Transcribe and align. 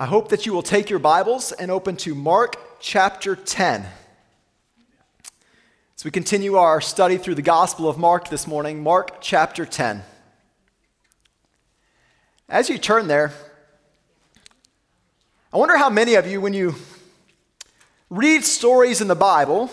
I 0.00 0.06
hope 0.06 0.28
that 0.28 0.46
you 0.46 0.52
will 0.52 0.62
take 0.62 0.90
your 0.90 1.00
Bibles 1.00 1.50
and 1.50 1.72
open 1.72 1.96
to 1.96 2.14
Mark 2.14 2.54
chapter 2.78 3.34
10. 3.34 3.84
As 5.96 6.04
we 6.04 6.12
continue 6.12 6.54
our 6.54 6.80
study 6.80 7.18
through 7.18 7.34
the 7.34 7.42
Gospel 7.42 7.88
of 7.88 7.98
Mark 7.98 8.28
this 8.28 8.46
morning, 8.46 8.80
Mark 8.80 9.20
chapter 9.20 9.66
10. 9.66 10.04
As 12.48 12.70
you 12.70 12.78
turn 12.78 13.08
there, 13.08 13.32
I 15.52 15.56
wonder 15.56 15.76
how 15.76 15.90
many 15.90 16.14
of 16.14 16.28
you, 16.28 16.40
when 16.40 16.54
you 16.54 16.76
read 18.08 18.44
stories 18.44 19.00
in 19.00 19.08
the 19.08 19.16
Bible, 19.16 19.68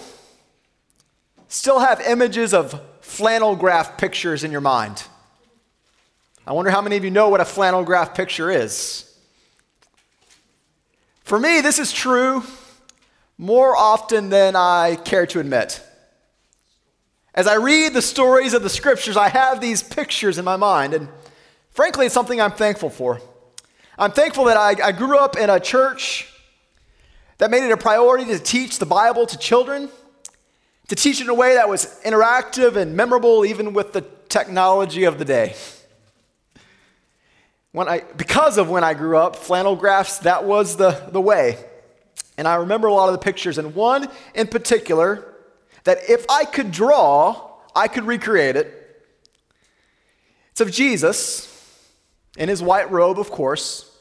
still 1.49 1.77
have 1.77 2.01
images 2.01 2.51
of 2.51 2.81
flannel 2.99 3.55
graph 3.55 3.95
pictures 3.99 4.43
in 4.43 4.51
your 4.51 4.59
mind. 4.59 5.03
I 6.47 6.53
wonder 6.53 6.71
how 6.71 6.81
many 6.81 6.97
of 6.97 7.03
you 7.03 7.11
know 7.11 7.29
what 7.29 7.41
a 7.41 7.45
flannel 7.45 7.83
graph 7.83 8.15
picture 8.15 8.49
is. 8.49 9.11
For 11.25 11.39
me, 11.39 11.59
this 11.61 11.79
is 11.79 11.91
true 11.91 12.43
more 13.39 13.75
often 13.75 14.29
than 14.29 14.55
I 14.55 14.95
care 15.03 15.25
to 15.25 15.39
admit. 15.39 15.81
As 17.33 17.47
I 17.47 17.55
read 17.55 17.93
the 17.93 18.01
stories 18.01 18.53
of 18.53 18.61
the 18.61 18.69
scriptures, 18.69 19.17
I 19.17 19.29
have 19.29 19.59
these 19.59 19.81
pictures 19.81 20.37
in 20.37 20.45
my 20.45 20.55
mind, 20.55 20.93
and 20.93 21.09
frankly, 21.71 22.05
it's 22.05 22.13
something 22.13 22.39
I'm 22.39 22.51
thankful 22.51 22.91
for. 22.91 23.19
I'm 23.97 24.11
thankful 24.11 24.45
that 24.45 24.55
I, 24.55 24.75
I 24.81 24.91
grew 24.91 25.17
up 25.17 25.35
in 25.35 25.49
a 25.49 25.59
church 25.59 26.31
that 27.39 27.49
made 27.49 27.63
it 27.63 27.71
a 27.71 27.77
priority 27.77 28.25
to 28.25 28.37
teach 28.37 28.77
the 28.77 28.85
Bible 28.85 29.25
to 29.25 29.37
children, 29.39 29.89
to 30.89 30.95
teach 30.95 31.19
it 31.19 31.23
in 31.23 31.29
a 31.29 31.33
way 31.33 31.55
that 31.55 31.67
was 31.67 31.99
interactive 32.05 32.75
and 32.75 32.95
memorable, 32.95 33.45
even 33.45 33.73
with 33.73 33.93
the 33.93 34.05
technology 34.29 35.05
of 35.05 35.17
the 35.17 35.25
day. 35.25 35.55
When 37.75 37.89
I, 37.89 38.03
because 38.15 38.57
of 38.57 38.69
when 38.69 38.85
I 38.85 38.93
grew 38.93 39.17
up, 39.17 39.35
flannel 39.35 39.75
graphs, 39.75 40.19
that 40.19 40.45
was 40.45 40.77
the, 40.77 40.91
the 41.11 41.19
way. 41.19 41.57
And 42.37 42.47
I 42.47 42.55
remember 42.55 42.87
a 42.87 42.93
lot 42.93 43.09
of 43.09 43.11
the 43.11 43.19
pictures, 43.19 43.57
and 43.57 43.75
one 43.75 44.07
in 44.33 44.47
particular 44.47 45.35
that 45.83 46.09
if 46.09 46.25
I 46.29 46.45
could 46.45 46.71
draw, 46.71 47.51
I 47.75 47.89
could 47.89 48.05
recreate 48.05 48.55
it. 48.55 49.11
It's 50.51 50.61
of 50.61 50.71
Jesus 50.71 51.51
in 52.37 52.47
his 52.47 52.63
white 52.63 52.89
robe, 52.91 53.19
of 53.19 53.29
course. 53.29 53.91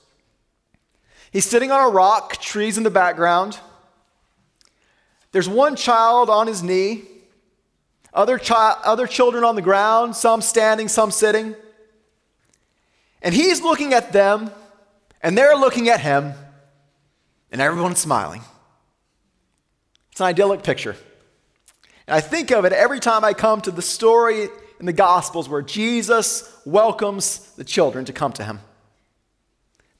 He's 1.33 1.44
sitting 1.44 1.72
on 1.72 1.84
a 1.84 1.91
rock, 1.91 2.36
trees 2.36 2.78
in 2.78 2.84
the 2.84 2.91
background. 2.91 3.59
There's 5.33 5.48
one 5.48 5.75
child 5.75 6.31
on 6.31 6.47
his 6.47 6.62
knee, 6.62 7.03
other, 8.12 8.38
chi- 8.38 8.78
other 8.84 9.09
children 9.09 9.42
on 9.42 9.56
the 9.56 9.62
ground, 9.62 10.14
some 10.14 10.42
standing, 10.42 10.86
some 10.86 11.11
sitting. 11.11 11.56
And 13.25 13.34
he's 13.34 13.62
looking 13.62 13.94
at 13.94 14.12
them, 14.12 14.50
and 15.22 15.36
they're 15.36 15.56
looking 15.56 15.89
at 15.89 16.00
him, 16.00 16.34
and 17.50 17.61
everyone's 17.61 17.98
smiling. 17.98 18.42
It's 20.12 20.20
an 20.20 20.27
idyllic 20.27 20.62
picture. 20.62 20.94
And 22.06 22.14
I 22.14 22.20
think 22.20 22.53
of 22.53 22.66
it 22.66 22.72
every 22.72 23.00
time 23.00 23.25
I 23.25 23.33
come 23.33 23.62
to 23.62 23.70
the 23.70 23.83
story 23.83 24.48
in 24.78 24.86
the 24.86 24.92
Gospels 24.92 25.48
where 25.48 25.62
Jesus 25.62 26.55
welcomes 26.66 27.39
the 27.56 27.64
children 27.64 28.05
to 28.05 28.12
come 28.12 28.33
to 28.34 28.44
him. 28.44 28.61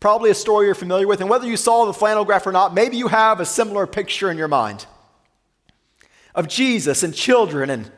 Probably 0.01 0.31
a 0.31 0.35
story 0.35 0.67
you're 0.67 0.75
familiar 0.75 1.09
with, 1.09 1.23
and 1.23 1.31
whether 1.31 1.47
you 1.47 1.57
saw 1.57 1.87
the 1.87 1.95
flannel 1.95 2.27
graph 2.27 2.47
or 2.47 2.53
not, 2.53 2.75
maybe 2.75 2.99
you 2.99 3.09
have 3.09 3.41
a 3.41 3.47
similar 3.47 3.87
picture 3.87 4.31
in 4.31 4.37
your 4.37 4.49
mind 4.49 4.85
of 6.35 6.47
Jesus 6.47 7.03
and 7.03 7.15
children 7.15 7.71
and 7.71 7.91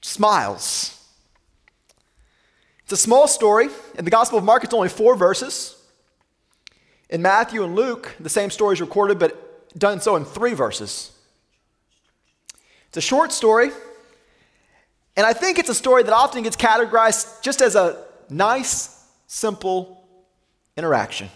smiles. 0.00 0.99
It's 2.90 2.98
a 2.98 3.04
small 3.04 3.28
story. 3.28 3.68
In 3.96 4.04
the 4.04 4.10
Gospel 4.10 4.36
of 4.36 4.42
Mark, 4.42 4.64
it's 4.64 4.74
only 4.74 4.88
four 4.88 5.14
verses. 5.14 5.80
In 7.08 7.22
Matthew 7.22 7.62
and 7.62 7.76
Luke, 7.76 8.16
the 8.18 8.28
same 8.28 8.50
story 8.50 8.72
is 8.72 8.80
recorded, 8.80 9.16
but 9.16 9.78
done 9.78 10.00
so 10.00 10.16
in 10.16 10.24
three 10.24 10.54
verses. 10.54 11.12
It's 12.88 12.96
a 12.96 13.00
short 13.00 13.30
story, 13.30 13.70
and 15.16 15.24
I 15.24 15.34
think 15.34 15.60
it's 15.60 15.68
a 15.68 15.74
story 15.74 16.02
that 16.02 16.12
often 16.12 16.42
gets 16.42 16.56
categorized 16.56 17.42
just 17.42 17.62
as 17.62 17.76
a 17.76 18.04
nice, 18.28 19.06
simple 19.28 20.04
interaction. 20.76 21.30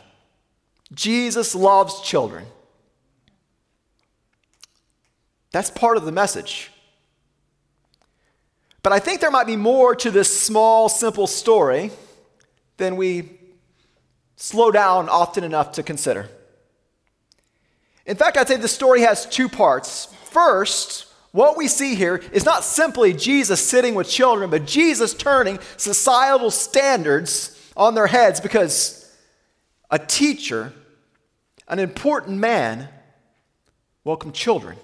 Jesus 0.93 1.55
loves 1.55 2.01
children. 2.01 2.47
That's 5.53 5.71
part 5.71 5.97
of 5.97 6.05
the 6.05 6.11
message. 6.11 6.73
But 8.85 8.93
I 8.93 8.99
think 8.99 9.23
there 9.23 9.31
might 9.31 9.47
be 9.47 9.57
more 9.57 9.95
to 9.97 10.11
this 10.11 10.43
small, 10.43 10.91
simple 10.91 11.27
story 11.27 11.91
than 12.77 12.97
we 12.97 13.31
slow 14.37 14.71
down 14.71 15.09
often 15.09 15.43
enough 15.43 15.73
to 15.73 15.83
consider. 15.83 16.29
In 18.05 18.15
fact, 18.19 18.37
I'd 18.37 18.47
say 18.47 18.59
the 18.59 18.69
story 18.69 19.01
has 19.01 19.25
two 19.25 19.49
parts. 19.49 20.15
First, 20.27 21.07
what 21.33 21.57
we 21.57 21.67
see 21.67 21.95
here 21.95 22.17
is 22.31 22.45
not 22.45 22.63
simply 22.63 23.15
Jesus 23.15 23.67
sitting 23.67 23.95
with 23.95 24.07
children, 24.07 24.51
but 24.51 24.67
Jesus 24.67 25.15
turning 25.15 25.59
societal 25.79 26.51
standards 26.51 27.59
on 27.79 27.95
their 27.95 28.07
heads 28.07 28.39
because 28.39 29.11
a 29.91 29.99
teacher, 29.99 30.75
an 31.69 31.79
important 31.79 32.37
man, 32.37 32.91
welcomed 34.05 34.35
children. 34.35 34.77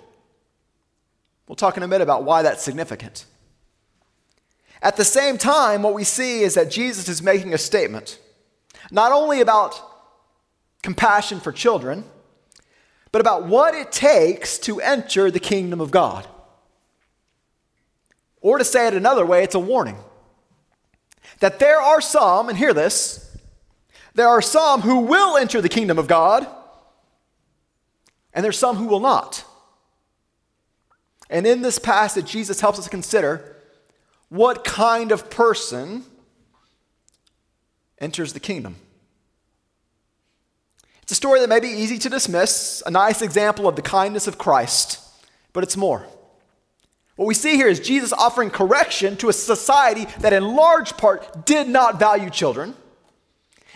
We'll 1.47 1.57
talk 1.57 1.77
in 1.77 1.83
a 1.83 1.89
minute 1.89 2.05
about 2.05 2.25
why 2.25 2.41
that's 2.41 2.63
significant. 2.63 3.27
At 4.83 4.97
the 4.97 5.05
same 5.05 5.37
time, 5.37 5.83
what 5.83 5.95
we 5.95 6.05
see 6.05 6.43
is 6.43 6.55
that 6.55 6.71
Jesus 6.71 7.09
is 7.09 7.23
making 7.23 7.53
a 7.53 7.59
statement, 7.59 8.19
not 8.91 9.13
only 9.13 9.41
about 9.41 9.81
compassion 10.83 11.41
for 11.41 11.53
children, 11.53 12.05
but 13.13 13.21
about 13.21 13.45
what 13.45 13.75
it 13.75 13.93
takes 13.93 14.59
to 14.59 14.81
enter 14.81 15.31
the 15.31 15.41
kingdom 15.41 15.81
of 15.81 15.91
God. 15.91 16.27
Or 18.41 18.57
to 18.57 18.65
say 18.65 18.87
it 18.87 18.95
another 18.95 19.27
way, 19.27 19.43
it's 19.43 19.55
a 19.55 19.61
warning 19.61 19.99
that 21.41 21.59
there 21.59 21.81
are 21.81 22.01
some, 22.01 22.49
and 22.49 22.57
hear 22.57 22.75
this, 22.75 23.37
there 24.15 24.29
are 24.29 24.43
some 24.43 24.81
who 24.81 25.01
will 25.01 25.37
enter 25.37 25.61
the 25.61 25.69
kingdom 25.69 25.99
of 25.99 26.07
God, 26.07 26.47
and 28.33 28.45
there's 28.45 28.59
some 28.59 28.77
who 28.77 28.87
will 28.87 29.01
not. 29.01 29.45
And 31.29 31.47
in 31.47 31.63
this 31.63 31.79
passage, 31.79 32.31
Jesus 32.31 32.61
helps 32.61 32.79
us 32.79 32.89
consider 32.89 33.57
what 34.31 34.65
kind 34.65 35.13
of 35.13 35.29
person 35.29 36.05
enters 37.99 38.33
the 38.33 38.41
kingdom. 38.41 38.77
It's 41.03 41.13
a 41.13 41.17
story 41.17 41.41
that 41.41 41.49
may 41.49 41.61
be 41.61 41.69
easy 41.69 41.99
to 41.99 42.09
dismiss, 42.09 42.83
a 42.87 42.91
nice 42.91 43.21
example 43.21 43.69
of 43.69 43.77
the 43.77 43.83
kindness 43.83 44.27
of 44.27 44.39
Christ, 44.39 45.01
but 45.53 45.65
it's 45.65 45.77
more. 45.77 46.07
What 47.17 47.27
we 47.27 47.35
see 47.35 47.57
here 47.57 47.69
is 47.69 47.81
Jesus 47.81 48.13
offering 48.13 48.49
correction 48.49 49.17
to 49.19 49.29
a 49.29 49.33
society 49.33 50.07
that, 50.21 50.33
in 50.33 50.43
large 50.55 50.97
part, 50.97 51.45
did 51.45 51.69
not 51.69 51.99
value 51.99 52.31
children. 52.31 52.75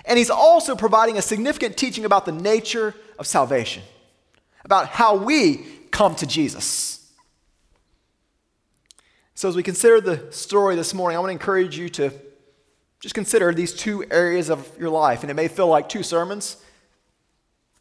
And 0.07 0.17
he's 0.17 0.31
also 0.31 0.77
providing 0.77 1.19
a 1.19 1.23
significant 1.23 1.77
teaching 1.77 2.05
about 2.05 2.25
the 2.25 2.33
nature 2.33 2.95
of 3.19 3.27
salvation, 3.27 3.83
about 4.65 4.87
how 4.87 5.17
we 5.17 5.67
come 5.91 6.15
to 6.17 6.27
Jesus. 6.27 6.94
So, 9.37 9.49
as 9.49 9.57
we 9.57 9.65
consider 9.65 10.01
the 10.01 10.33
story 10.33 10.77
this 10.77 10.95
morning, 10.95 11.17
I 11.17 11.21
want 11.21 11.31
to 11.31 11.33
encourage 11.33 11.77
you 11.77 11.89
to 11.91 12.13
just 13.01 13.17
consider 13.17 13.53
these 13.53 13.75
two 13.75 14.05
areas 14.09 14.49
of 14.49 14.71
your 14.79 14.91
life. 14.91 15.23
And 15.23 15.31
it 15.31 15.35
may 15.35 15.49
feel 15.49 15.67
like 15.67 15.89
two 15.89 16.05
sermons. 16.05 16.57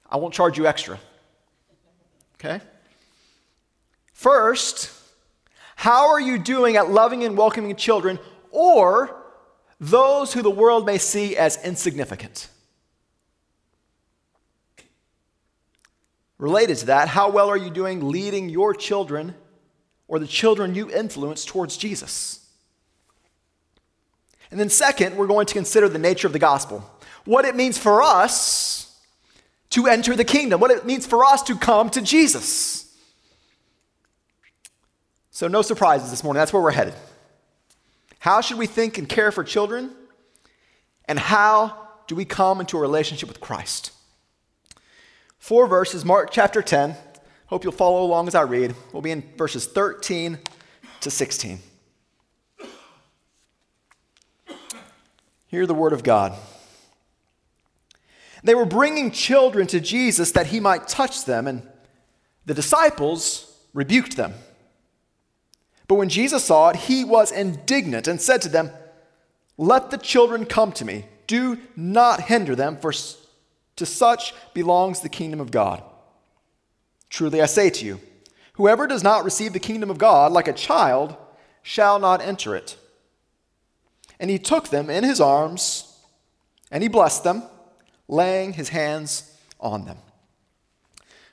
I 0.09 0.17
won't 0.17 0.33
charge 0.33 0.57
you 0.57 0.65
extra. 0.65 0.99
Okay? 2.35 2.59
First, 4.13 4.91
how 5.75 6.09
are 6.09 6.19
you 6.19 6.39
doing 6.39 6.75
at 6.75 6.89
loving 6.89 7.23
and 7.23 7.37
welcoming 7.37 7.75
children 7.75 8.17
or 8.49 9.15
those 9.79 10.33
who 10.33 10.41
the 10.41 10.49
world 10.49 10.87
may 10.87 10.97
see 10.97 11.37
as 11.37 11.63
insignificant? 11.63 12.47
Related 16.39 16.77
to 16.77 16.85
that, 16.87 17.09
how 17.09 17.29
well 17.29 17.47
are 17.47 17.57
you 17.57 17.69
doing 17.69 18.09
leading 18.09 18.49
your 18.49 18.73
children 18.73 19.35
or 20.07 20.19
the 20.19 20.27
children 20.27 20.75
you 20.75 20.91
influence 20.91 21.45
towards 21.45 21.77
Jesus. 21.77 22.39
And 24.51 24.59
then, 24.59 24.69
second, 24.69 25.15
we're 25.17 25.27
going 25.27 25.47
to 25.47 25.53
consider 25.53 25.89
the 25.89 25.99
nature 25.99 26.27
of 26.27 26.33
the 26.33 26.39
gospel 26.39 26.89
what 27.25 27.45
it 27.45 27.55
means 27.55 27.77
for 27.77 28.01
us 28.01 28.99
to 29.69 29.87
enter 29.87 30.15
the 30.15 30.25
kingdom, 30.25 30.59
what 30.59 30.71
it 30.71 30.85
means 30.85 31.07
for 31.07 31.25
us 31.25 31.41
to 31.43 31.55
come 31.55 31.89
to 31.89 32.01
Jesus. 32.01 32.95
So, 35.31 35.47
no 35.47 35.63
surprises 35.63 36.11
this 36.11 36.23
morning. 36.23 36.39
That's 36.39 36.53
where 36.53 36.61
we're 36.61 36.71
headed. 36.71 36.93
How 38.19 38.41
should 38.41 38.57
we 38.57 38.67
think 38.67 38.97
and 38.97 39.09
care 39.09 39.31
for 39.31 39.43
children? 39.43 39.91
And 41.05 41.17
how 41.17 41.87
do 42.07 42.15
we 42.15 42.23
come 42.23 42.59
into 42.59 42.77
a 42.77 42.79
relationship 42.79 43.27
with 43.27 43.41
Christ? 43.41 43.91
Four 45.39 45.67
verses, 45.67 46.05
Mark 46.05 46.29
chapter 46.31 46.61
10, 46.61 46.95
Hope 47.53 47.63
you'll 47.63 47.71
follow 47.71 48.03
along 48.03 48.27
as 48.27 48.33
I 48.33 48.41
read. 48.41 48.73
We'll 48.91 49.03
be 49.03 49.11
in 49.11 49.21
verses 49.37 49.67
13 49.67 50.39
to 51.01 51.11
16. 51.11 51.59
Hear 55.45 55.67
the 55.67 55.75
word 55.75 55.93
of 55.93 56.01
God. 56.01 56.35
They 58.43 58.55
were 58.55 58.65
bringing 58.65 59.11
children 59.11 59.67
to 59.67 59.79
Jesus 59.79 60.31
that 60.31 60.47
he 60.47 60.59
might 60.59 60.87
touch 60.87 61.25
them, 61.25 61.45
and 61.45 61.61
the 62.47 62.55
disciples 62.55 63.55
rebuked 63.71 64.17
them. 64.17 64.33
But 65.87 65.95
when 65.97 66.09
Jesus 66.09 66.45
saw 66.45 66.69
it, 66.69 66.75
he 66.75 67.03
was 67.03 67.31
indignant 67.31 68.07
and 68.07 68.19
said 68.19 68.41
to 68.41 68.49
them, 68.49 68.71
Let 69.59 69.91
the 69.91 69.99
children 69.99 70.47
come 70.47 70.71
to 70.71 70.85
me. 70.85 71.05
Do 71.27 71.59
not 71.75 72.21
hinder 72.21 72.55
them, 72.55 72.77
for 72.77 72.91
to 73.75 73.85
such 73.85 74.33
belongs 74.55 75.01
the 75.01 75.07
kingdom 75.07 75.39
of 75.39 75.51
God. 75.51 75.83
Truly 77.13 77.43
I 77.43 77.45
say 77.45 77.69
to 77.69 77.85
you, 77.85 77.99
whoever 78.53 78.87
does 78.87 79.03
not 79.03 79.23
receive 79.23 79.53
the 79.53 79.59
kingdom 79.59 79.91
of 79.91 79.99
God 79.99 80.31
like 80.31 80.47
a 80.47 80.53
child 80.53 81.15
shall 81.61 81.99
not 81.99 82.23
enter 82.23 82.55
it. 82.55 82.75
And 84.19 84.31
he 84.31 84.39
took 84.39 84.69
them 84.69 84.89
in 84.89 85.03
his 85.03 85.21
arms, 85.21 85.95
and 86.71 86.81
he 86.81 86.89
blessed 86.89 87.23
them, 87.23 87.43
laying 88.07 88.53
his 88.53 88.69
hands 88.69 89.31
on 89.59 89.85
them. 89.85 89.97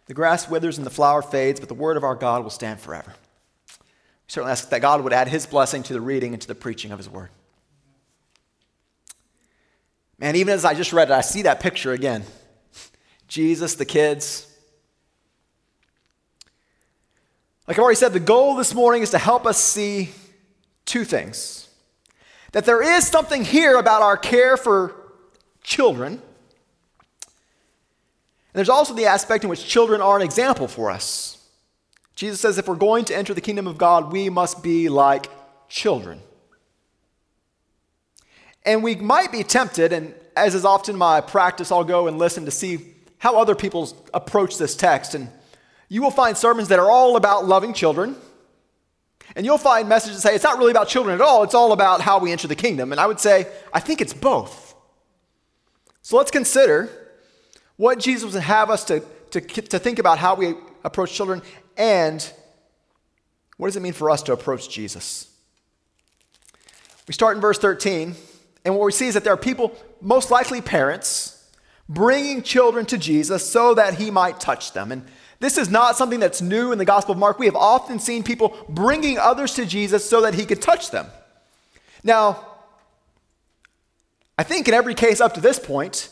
The 0.04 0.12
grass 0.12 0.50
withers 0.50 0.76
and 0.76 0.84
the 0.84 0.90
flower 0.90 1.22
fades, 1.22 1.60
but 1.60 1.70
the 1.70 1.74
word 1.74 1.96
of 1.96 2.04
our 2.04 2.14
God 2.14 2.42
will 2.42 2.50
stand 2.50 2.78
forever. 2.78 3.14
We 3.70 3.76
certainly 4.28 4.52
ask 4.52 4.68
that 4.68 4.82
God 4.82 5.00
would 5.00 5.14
add 5.14 5.28
his 5.28 5.46
blessing 5.46 5.82
to 5.84 5.94
the 5.94 6.00
reading 6.02 6.34
and 6.34 6.42
to 6.42 6.48
the 6.48 6.54
preaching 6.54 6.92
of 6.92 6.98
his 6.98 7.08
word. 7.08 7.30
Man, 10.18 10.36
even 10.36 10.52
as 10.52 10.66
I 10.66 10.74
just 10.74 10.92
read 10.92 11.08
it, 11.08 11.14
I 11.14 11.22
see 11.22 11.40
that 11.40 11.60
picture 11.60 11.92
again. 11.92 12.24
Jesus, 13.28 13.76
the 13.76 13.86
kids. 13.86 14.46
Like 17.70 17.78
I've 17.78 17.84
already 17.84 17.98
said, 17.98 18.12
the 18.12 18.18
goal 18.18 18.56
this 18.56 18.74
morning 18.74 19.02
is 19.02 19.10
to 19.10 19.18
help 19.18 19.46
us 19.46 19.56
see 19.56 20.10
two 20.86 21.04
things 21.04 21.68
that 22.50 22.64
there 22.64 22.82
is 22.82 23.06
something 23.06 23.44
here 23.44 23.76
about 23.76 24.02
our 24.02 24.16
care 24.16 24.56
for 24.56 24.92
children. 25.62 26.14
And 26.14 26.20
there's 28.54 28.68
also 28.68 28.92
the 28.92 29.06
aspect 29.06 29.44
in 29.44 29.50
which 29.50 29.64
children 29.64 30.00
are 30.00 30.16
an 30.16 30.22
example 30.22 30.66
for 30.66 30.90
us. 30.90 31.46
Jesus 32.16 32.40
says 32.40 32.58
if 32.58 32.66
we're 32.66 32.74
going 32.74 33.04
to 33.04 33.16
enter 33.16 33.34
the 33.34 33.40
kingdom 33.40 33.68
of 33.68 33.78
God, 33.78 34.10
we 34.10 34.28
must 34.30 34.64
be 34.64 34.88
like 34.88 35.28
children. 35.68 36.20
And 38.66 38.82
we 38.82 38.96
might 38.96 39.30
be 39.30 39.44
tempted, 39.44 39.92
and 39.92 40.12
as 40.36 40.56
is 40.56 40.64
often 40.64 40.96
my 40.96 41.20
practice, 41.20 41.70
I'll 41.70 41.84
go 41.84 42.08
and 42.08 42.18
listen 42.18 42.46
to 42.46 42.50
see 42.50 42.80
how 43.18 43.38
other 43.38 43.54
people 43.54 43.96
approach 44.12 44.58
this 44.58 44.74
text. 44.74 45.14
And 45.14 45.28
you 45.90 46.00
will 46.00 46.10
find 46.10 46.38
sermons 46.38 46.68
that 46.68 46.78
are 46.78 46.90
all 46.90 47.16
about 47.16 47.44
loving 47.44 47.74
children. 47.74 48.16
And 49.36 49.44
you'll 49.44 49.58
find 49.58 49.88
messages 49.88 50.22
that 50.22 50.28
say 50.28 50.34
it's 50.34 50.44
not 50.44 50.56
really 50.56 50.70
about 50.70 50.88
children 50.88 51.14
at 51.14 51.20
all, 51.20 51.42
it's 51.42 51.54
all 51.54 51.72
about 51.72 52.00
how 52.00 52.18
we 52.18 52.32
enter 52.32 52.48
the 52.48 52.56
kingdom. 52.56 52.92
And 52.92 53.00
I 53.00 53.06
would 53.06 53.20
say, 53.20 53.46
I 53.72 53.80
think 53.80 54.00
it's 54.00 54.14
both. 54.14 54.74
So 56.00 56.16
let's 56.16 56.30
consider 56.30 56.88
what 57.76 57.98
Jesus 57.98 58.32
would 58.32 58.42
have 58.42 58.70
us 58.70 58.84
to, 58.84 59.00
to, 59.32 59.40
to 59.40 59.78
think 59.78 59.98
about 59.98 60.18
how 60.18 60.34
we 60.34 60.54
approach 60.84 61.12
children 61.12 61.42
and 61.76 62.32
what 63.56 63.68
does 63.68 63.76
it 63.76 63.82
mean 63.82 63.92
for 63.92 64.10
us 64.10 64.22
to 64.22 64.32
approach 64.32 64.70
Jesus. 64.70 65.28
We 67.06 67.14
start 67.14 67.36
in 67.36 67.40
verse 67.40 67.58
13. 67.58 68.14
And 68.64 68.76
what 68.76 68.84
we 68.84 68.92
see 68.92 69.08
is 69.08 69.14
that 69.14 69.24
there 69.24 69.32
are 69.32 69.38
people, 69.38 69.74
most 70.00 70.30
likely 70.30 70.60
parents, 70.60 71.50
bringing 71.88 72.42
children 72.42 72.86
to 72.86 72.98
Jesus 72.98 73.48
so 73.48 73.74
that 73.74 73.94
he 73.94 74.10
might 74.10 74.38
touch 74.38 74.72
them. 74.72 74.92
And 74.92 75.04
this 75.40 75.56
is 75.56 75.70
not 75.70 75.96
something 75.96 76.20
that's 76.20 76.42
new 76.42 76.70
in 76.70 76.78
the 76.78 76.84
Gospel 76.84 77.12
of 77.12 77.18
Mark. 77.18 77.38
We 77.38 77.46
have 77.46 77.56
often 77.56 77.98
seen 77.98 78.22
people 78.22 78.56
bringing 78.68 79.18
others 79.18 79.54
to 79.54 79.64
Jesus 79.66 80.08
so 80.08 80.20
that 80.20 80.34
he 80.34 80.44
could 80.44 80.60
touch 80.60 80.90
them. 80.90 81.06
Now, 82.04 82.46
I 84.38 84.42
think 84.42 84.68
in 84.68 84.74
every 84.74 84.94
case 84.94 85.20
up 85.20 85.34
to 85.34 85.40
this 85.40 85.58
point, 85.58 86.10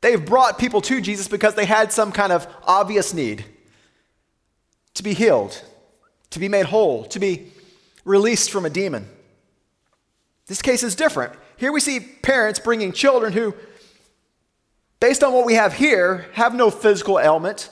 they've 0.00 0.24
brought 0.24 0.58
people 0.58 0.80
to 0.82 1.00
Jesus 1.00 1.28
because 1.28 1.54
they 1.54 1.64
had 1.64 1.92
some 1.92 2.12
kind 2.12 2.32
of 2.32 2.46
obvious 2.64 3.12
need 3.12 3.44
to 4.94 5.02
be 5.02 5.12
healed, 5.12 5.60
to 6.30 6.38
be 6.38 6.48
made 6.48 6.66
whole, 6.66 7.04
to 7.06 7.18
be 7.18 7.52
released 8.04 8.50
from 8.50 8.64
a 8.64 8.70
demon. 8.70 9.08
This 10.46 10.62
case 10.62 10.82
is 10.82 10.94
different. 10.94 11.32
Here 11.56 11.72
we 11.72 11.80
see 11.80 12.00
parents 12.00 12.60
bringing 12.60 12.92
children 12.92 13.32
who, 13.32 13.54
based 15.00 15.24
on 15.24 15.32
what 15.32 15.46
we 15.46 15.54
have 15.54 15.74
here, 15.74 16.26
have 16.34 16.54
no 16.54 16.70
physical 16.70 17.18
ailment, 17.18 17.70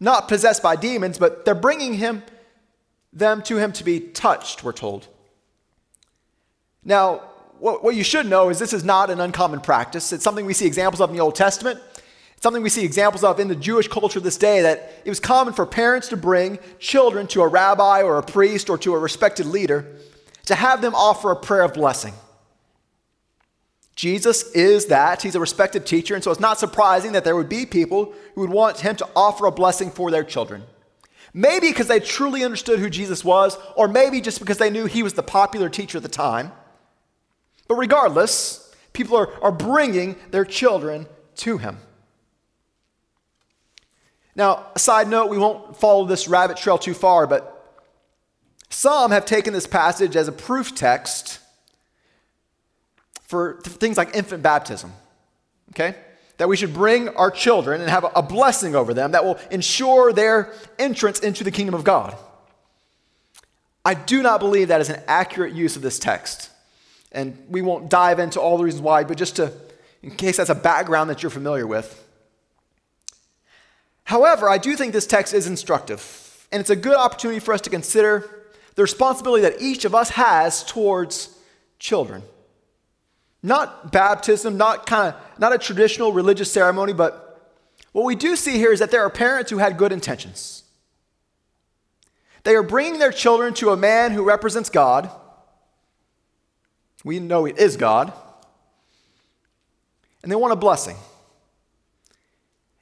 not 0.00 0.28
possessed 0.28 0.62
by 0.62 0.76
demons, 0.76 1.18
but 1.18 1.44
they're 1.44 1.54
bringing 1.54 1.94
him, 1.94 2.22
them 3.12 3.42
to 3.42 3.56
him 3.56 3.72
to 3.72 3.84
be 3.84 4.00
touched, 4.00 4.62
we're 4.62 4.72
told. 4.72 5.08
Now, 6.84 7.22
what, 7.58 7.82
what 7.82 7.96
you 7.96 8.04
should 8.04 8.26
know 8.26 8.48
is 8.50 8.58
this 8.58 8.72
is 8.72 8.84
not 8.84 9.10
an 9.10 9.20
uncommon 9.20 9.60
practice. 9.60 10.12
It's 10.12 10.24
something 10.24 10.46
we 10.46 10.54
see 10.54 10.66
examples 10.66 11.00
of 11.00 11.10
in 11.10 11.16
the 11.16 11.22
Old 11.22 11.34
Testament. 11.34 11.80
It's 12.34 12.42
something 12.44 12.62
we 12.62 12.68
see 12.68 12.84
examples 12.84 13.24
of 13.24 13.40
in 13.40 13.48
the 13.48 13.56
Jewish 13.56 13.88
culture 13.88 14.20
this 14.20 14.36
day 14.36 14.62
that 14.62 15.02
it 15.04 15.08
was 15.08 15.18
common 15.18 15.54
for 15.54 15.66
parents 15.66 16.08
to 16.08 16.16
bring 16.16 16.60
children 16.78 17.26
to 17.28 17.42
a 17.42 17.48
rabbi 17.48 18.02
or 18.02 18.18
a 18.18 18.22
priest 18.22 18.70
or 18.70 18.78
to 18.78 18.94
a 18.94 18.98
respected 18.98 19.46
leader 19.46 19.84
to 20.46 20.54
have 20.54 20.80
them 20.80 20.94
offer 20.94 21.32
a 21.32 21.36
prayer 21.36 21.62
of 21.62 21.74
blessing. 21.74 22.14
Jesus 23.98 24.44
is 24.52 24.86
that. 24.86 25.22
He's 25.22 25.34
a 25.34 25.40
respected 25.40 25.84
teacher, 25.84 26.14
and 26.14 26.22
so 26.22 26.30
it's 26.30 26.38
not 26.38 26.60
surprising 26.60 27.10
that 27.12 27.24
there 27.24 27.34
would 27.34 27.48
be 27.48 27.66
people 27.66 28.14
who 28.36 28.42
would 28.42 28.50
want 28.50 28.78
him 28.78 28.94
to 28.94 29.08
offer 29.16 29.46
a 29.46 29.50
blessing 29.50 29.90
for 29.90 30.12
their 30.12 30.22
children. 30.22 30.62
Maybe 31.34 31.70
because 31.70 31.88
they 31.88 31.98
truly 31.98 32.44
understood 32.44 32.78
who 32.78 32.90
Jesus 32.90 33.24
was, 33.24 33.58
or 33.74 33.88
maybe 33.88 34.20
just 34.20 34.38
because 34.38 34.58
they 34.58 34.70
knew 34.70 34.86
he 34.86 35.02
was 35.02 35.14
the 35.14 35.24
popular 35.24 35.68
teacher 35.68 35.98
at 35.98 36.04
the 36.04 36.08
time. 36.08 36.52
But 37.66 37.74
regardless, 37.74 38.72
people 38.92 39.16
are, 39.16 39.32
are 39.42 39.50
bringing 39.50 40.14
their 40.30 40.44
children 40.44 41.08
to 41.38 41.58
him. 41.58 41.78
Now, 44.36 44.68
a 44.76 44.78
side 44.78 45.08
note, 45.08 45.28
we 45.28 45.38
won't 45.38 45.76
follow 45.76 46.04
this 46.04 46.28
rabbit 46.28 46.56
trail 46.56 46.78
too 46.78 46.94
far, 46.94 47.26
but 47.26 47.82
some 48.70 49.10
have 49.10 49.24
taken 49.24 49.52
this 49.52 49.66
passage 49.66 50.14
as 50.14 50.28
a 50.28 50.32
proof 50.32 50.72
text 50.76 51.40
for 53.28 53.60
things 53.62 53.98
like 53.98 54.16
infant 54.16 54.42
baptism, 54.42 54.90
okay? 55.70 55.94
That 56.38 56.48
we 56.48 56.56
should 56.56 56.72
bring 56.72 57.10
our 57.10 57.30
children 57.30 57.82
and 57.82 57.90
have 57.90 58.06
a 58.16 58.22
blessing 58.22 58.74
over 58.74 58.94
them 58.94 59.12
that 59.12 59.22
will 59.22 59.38
ensure 59.50 60.14
their 60.14 60.52
entrance 60.78 61.20
into 61.20 61.44
the 61.44 61.50
kingdom 61.50 61.74
of 61.74 61.84
God. 61.84 62.16
I 63.84 63.92
do 63.92 64.22
not 64.22 64.40
believe 64.40 64.68
that 64.68 64.80
is 64.80 64.88
an 64.88 65.02
accurate 65.06 65.52
use 65.52 65.76
of 65.76 65.82
this 65.82 65.98
text. 65.98 66.50
And 67.12 67.38
we 67.50 67.60
won't 67.60 67.90
dive 67.90 68.18
into 68.18 68.40
all 68.40 68.56
the 68.56 68.64
reasons 68.64 68.82
why, 68.82 69.04
but 69.04 69.18
just 69.18 69.36
to, 69.36 69.52
in 70.02 70.10
case 70.10 70.38
that's 70.38 70.50
a 70.50 70.54
background 70.54 71.10
that 71.10 71.22
you're 71.22 71.30
familiar 71.30 71.66
with. 71.66 72.02
However, 74.04 74.48
I 74.48 74.56
do 74.56 74.74
think 74.74 74.94
this 74.94 75.06
text 75.06 75.34
is 75.34 75.46
instructive, 75.46 76.46
and 76.50 76.60
it's 76.60 76.70
a 76.70 76.76
good 76.76 76.96
opportunity 76.96 77.40
for 77.40 77.52
us 77.52 77.60
to 77.62 77.70
consider 77.70 78.24
the 78.74 78.80
responsibility 78.80 79.42
that 79.42 79.60
each 79.60 79.84
of 79.84 79.94
us 79.94 80.10
has 80.10 80.64
towards 80.64 81.36
children. 81.78 82.22
Not 83.42 83.92
baptism, 83.92 84.56
not 84.56 84.86
kind 84.86 85.14
of 85.14 85.38
not 85.38 85.52
a 85.52 85.58
traditional 85.58 86.12
religious 86.12 86.50
ceremony, 86.50 86.92
but 86.92 87.28
what 87.92 88.04
we 88.04 88.16
do 88.16 88.36
see 88.36 88.56
here 88.56 88.72
is 88.72 88.80
that 88.80 88.90
there 88.90 89.02
are 89.02 89.10
parents 89.10 89.50
who 89.50 89.58
had 89.58 89.78
good 89.78 89.92
intentions. 89.92 90.64
They 92.42 92.54
are 92.54 92.62
bringing 92.62 92.98
their 92.98 93.12
children 93.12 93.54
to 93.54 93.70
a 93.70 93.76
man 93.76 94.12
who 94.12 94.24
represents 94.24 94.70
God. 94.70 95.10
We 97.04 97.20
know 97.20 97.46
it 97.46 97.58
is 97.58 97.76
God. 97.76 98.12
And 100.22 100.32
they 100.32 100.36
want 100.36 100.52
a 100.52 100.56
blessing. 100.56 100.96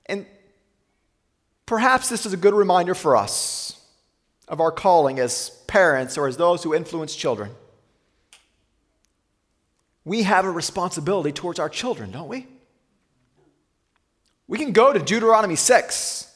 And 0.07 0.27
perhaps 1.67 2.09
this 2.09 2.25
is 2.25 2.33
a 2.33 2.37
good 2.37 2.55
reminder 2.55 2.95
for 2.95 3.17
us 3.17 3.83
of 4.49 4.61
our 4.61 4.73
calling 4.73 5.19
as 5.19 5.51
parents 5.67 6.17
or 6.17 6.29
as 6.29 6.37
those 6.37 6.63
who 6.63 6.75
influence 6.75 7.15
children 7.15 7.51
we 10.07 10.23
have 10.23 10.45
a 10.45 10.51
responsibility 10.51 11.33
towards 11.33 11.59
our 11.59 11.69
children, 11.69 12.13
don't 12.13 12.29
we? 12.29 12.47
We 14.47 14.57
can 14.57 14.71
go 14.71 14.93
to 14.93 15.01
Deuteronomy 15.01 15.57
6 15.57 16.33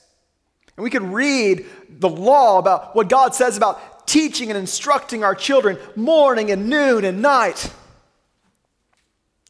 and 0.76 0.82
we 0.82 0.90
can 0.90 1.12
read 1.12 1.64
the 1.88 2.08
law 2.08 2.58
about 2.58 2.96
what 2.96 3.08
God 3.08 3.32
says 3.32 3.56
about 3.56 4.08
teaching 4.08 4.50
and 4.50 4.58
instructing 4.58 5.22
our 5.22 5.36
children 5.36 5.78
morning 5.94 6.50
and 6.50 6.68
noon 6.68 7.04
and 7.04 7.22
night. 7.22 7.72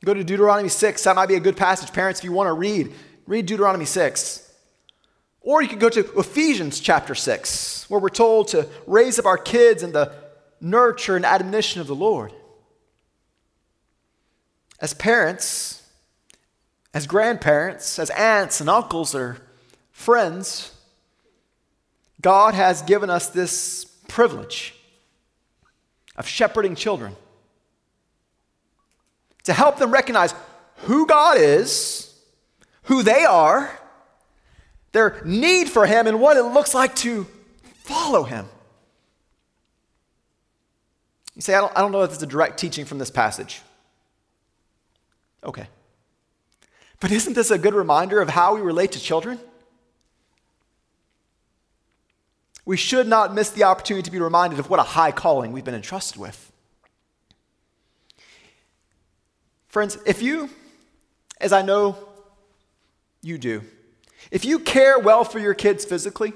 Go 0.04 0.12
to 0.12 0.22
Deuteronomy 0.22 0.68
6. 0.68 1.02
That 1.04 1.16
might 1.16 1.28
be 1.28 1.36
a 1.36 1.40
good 1.40 1.56
passage. 1.56 1.90
Parents, 1.90 2.20
if 2.20 2.24
you 2.24 2.32
want 2.32 2.48
to 2.48 2.52
read, 2.52 2.92
read 3.26 3.46
Deuteronomy 3.46 3.86
6. 3.86 4.52
Or 5.40 5.62
you 5.62 5.68
could 5.68 5.80
go 5.80 5.88
to 5.88 6.00
Ephesians 6.18 6.78
chapter 6.80 7.14
6, 7.14 7.88
where 7.88 7.98
we're 7.98 8.10
told 8.10 8.48
to 8.48 8.68
raise 8.86 9.18
up 9.18 9.24
our 9.24 9.38
kids 9.38 9.82
in 9.82 9.92
the 9.92 10.12
nurture 10.60 11.16
and 11.16 11.24
admonition 11.24 11.80
of 11.80 11.86
the 11.86 11.94
Lord. 11.94 12.34
As 14.80 14.94
parents, 14.94 15.82
as 16.94 17.06
grandparents, 17.06 17.98
as 17.98 18.10
aunts 18.10 18.60
and 18.60 18.70
uncles 18.70 19.14
or 19.14 19.38
friends, 19.92 20.72
God 22.20 22.54
has 22.54 22.82
given 22.82 23.10
us 23.10 23.28
this 23.28 23.84
privilege 24.08 24.74
of 26.16 26.26
shepherding 26.26 26.74
children 26.74 27.16
to 29.44 29.52
help 29.52 29.78
them 29.78 29.90
recognize 29.90 30.34
who 30.82 31.06
God 31.06 31.36
is, 31.38 32.14
who 32.84 33.02
they 33.02 33.24
are, 33.24 33.78
their 34.92 35.22
need 35.24 35.68
for 35.68 35.86
Him, 35.86 36.06
and 36.06 36.20
what 36.20 36.36
it 36.36 36.42
looks 36.42 36.74
like 36.74 36.94
to 36.96 37.26
follow 37.62 38.24
Him. 38.24 38.46
You 41.36 41.42
say, 41.42 41.54
I 41.54 41.60
don't, 41.60 41.72
I 41.76 41.80
don't 41.80 41.92
know 41.92 42.02
if 42.02 42.12
it's 42.12 42.22
a 42.22 42.26
direct 42.26 42.58
teaching 42.58 42.84
from 42.84 42.98
this 42.98 43.10
passage. 43.10 43.62
Okay. 45.44 45.66
But 47.00 47.10
isn't 47.10 47.32
this 47.32 47.50
a 47.50 47.58
good 47.58 47.74
reminder 47.74 48.20
of 48.20 48.28
how 48.28 48.54
we 48.54 48.60
relate 48.60 48.92
to 48.92 49.00
children? 49.00 49.38
We 52.66 52.76
should 52.76 53.08
not 53.08 53.34
miss 53.34 53.50
the 53.50 53.64
opportunity 53.64 54.02
to 54.04 54.10
be 54.10 54.20
reminded 54.20 54.58
of 54.58 54.68
what 54.68 54.78
a 54.78 54.84
high 54.84 55.12
calling 55.12 55.52
we've 55.52 55.64
been 55.64 55.74
entrusted 55.74 56.20
with. 56.20 56.52
Friends, 59.68 59.98
if 60.04 60.20
you, 60.20 60.50
as 61.40 61.52
I 61.52 61.62
know 61.62 61.96
you 63.22 63.38
do, 63.38 63.62
if 64.30 64.44
you 64.44 64.58
care 64.58 64.98
well 64.98 65.24
for 65.24 65.38
your 65.38 65.54
kids 65.54 65.84
physically, 65.84 66.32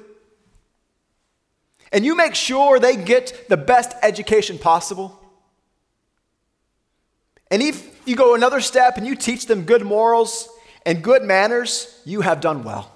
and 1.92 2.04
you 2.04 2.16
make 2.16 2.34
sure 2.34 2.78
they 2.78 2.96
get 2.96 3.48
the 3.48 3.56
best 3.56 3.92
education 4.02 4.58
possible, 4.58 5.20
and 7.54 7.62
if 7.62 7.88
you 8.04 8.16
go 8.16 8.34
another 8.34 8.60
step 8.60 8.96
and 8.96 9.06
you 9.06 9.14
teach 9.14 9.46
them 9.46 9.62
good 9.62 9.84
morals 9.84 10.48
and 10.84 11.04
good 11.04 11.22
manners, 11.22 12.02
you 12.04 12.22
have 12.22 12.40
done 12.40 12.64
well. 12.64 12.90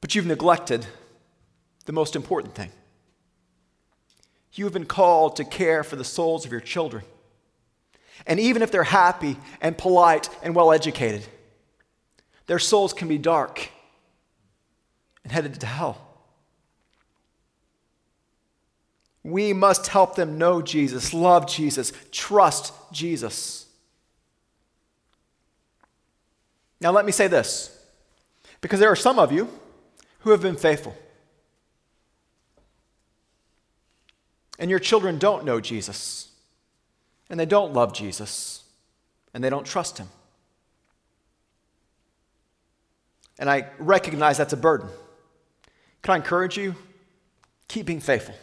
But 0.00 0.14
you've 0.14 0.24
neglected 0.24 0.86
the 1.86 1.92
most 1.92 2.14
important 2.14 2.54
thing. 2.54 2.70
You 4.52 4.66
have 4.66 4.72
been 4.72 4.86
called 4.86 5.34
to 5.34 5.44
care 5.44 5.82
for 5.82 5.96
the 5.96 6.04
souls 6.04 6.46
of 6.46 6.52
your 6.52 6.60
children. 6.60 7.02
And 8.24 8.38
even 8.38 8.62
if 8.62 8.70
they're 8.70 8.84
happy 8.84 9.38
and 9.60 9.76
polite 9.76 10.30
and 10.44 10.54
well 10.54 10.70
educated, 10.70 11.26
their 12.46 12.60
souls 12.60 12.92
can 12.92 13.08
be 13.08 13.18
dark 13.18 13.68
and 15.24 15.32
headed 15.32 15.58
to 15.58 15.66
hell. 15.66 16.05
We 19.26 19.52
must 19.52 19.88
help 19.88 20.14
them 20.14 20.38
know 20.38 20.62
Jesus, 20.62 21.12
love 21.12 21.48
Jesus, 21.48 21.92
trust 22.12 22.72
Jesus. 22.92 23.66
Now, 26.80 26.92
let 26.92 27.04
me 27.04 27.10
say 27.10 27.26
this 27.26 27.76
because 28.60 28.78
there 28.78 28.88
are 28.88 28.94
some 28.94 29.18
of 29.18 29.32
you 29.32 29.48
who 30.20 30.30
have 30.30 30.40
been 30.40 30.54
faithful. 30.54 30.96
And 34.60 34.70
your 34.70 34.78
children 34.78 35.18
don't 35.18 35.44
know 35.44 35.60
Jesus, 35.60 36.28
and 37.28 37.38
they 37.38 37.46
don't 37.46 37.72
love 37.74 37.92
Jesus, 37.92 38.62
and 39.34 39.42
they 39.42 39.50
don't 39.50 39.66
trust 39.66 39.98
him. 39.98 40.06
And 43.40 43.50
I 43.50 43.70
recognize 43.80 44.38
that's 44.38 44.52
a 44.52 44.56
burden. 44.56 44.88
Can 46.02 46.14
I 46.14 46.16
encourage 46.16 46.56
you? 46.56 46.76
Keep 47.66 47.86
being 47.86 48.00
faithful. 48.00 48.36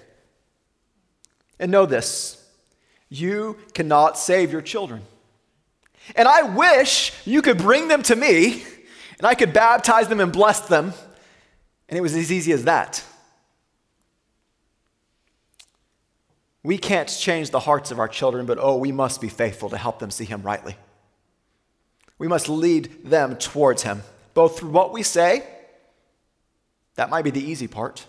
And 1.60 1.72
know 1.72 1.86
this 1.86 2.40
you 3.10 3.58
cannot 3.74 4.18
save 4.18 4.52
your 4.52 4.62
children. 4.62 5.02
And 6.16 6.28
I 6.28 6.42
wish 6.44 7.14
you 7.26 7.42
could 7.42 7.58
bring 7.58 7.88
them 7.88 8.04
to 8.04 8.16
me 8.16 8.64
and 9.18 9.28
I 9.28 9.36
could 9.36 9.54
baptize 9.54 10.08
them 10.08 10.20
and 10.20 10.32
bless 10.34 10.62
them 10.62 10.94
and 11.94 11.98
it 11.98 12.02
was 12.02 12.16
as 12.16 12.32
easy 12.32 12.52
as 12.52 12.64
that. 12.64 13.04
We 16.64 16.78
can't 16.78 17.08
change 17.08 17.52
the 17.52 17.60
hearts 17.60 17.92
of 17.92 18.00
our 18.00 18.08
children, 18.08 18.46
but 18.46 18.58
oh, 18.60 18.78
we 18.78 18.92
must 18.92 19.22
be 19.22 19.30
faithful 19.30 19.70
to 19.70 19.78
help 19.78 20.00
them 20.00 20.10
see 20.10 20.26
Him 20.26 20.42
rightly. 20.42 20.76
We 22.18 22.28
must 22.28 22.50
lead 22.50 23.04
them 23.04 23.36
towards 23.36 23.84
Him, 23.84 24.02
both 24.34 24.58
through 24.58 24.70
what 24.70 24.94
we 24.94 25.04
say, 25.04 25.46
that 26.96 27.10
might 27.10 27.24
be 27.24 27.32
the 27.32 27.44
easy 27.44 27.68
part, 27.68 28.06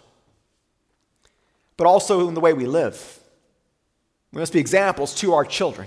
but 1.77 1.87
also 1.87 2.29
in 2.29 2.35
the 2.35 2.41
way 2.41 2.53
we 2.53 2.67
live. 2.67 3.21
We 4.35 4.41
must 4.41 4.53
be 4.53 4.59
examples 4.59 5.15
to 5.17 5.33
our 5.35 5.45
children. 5.45 5.87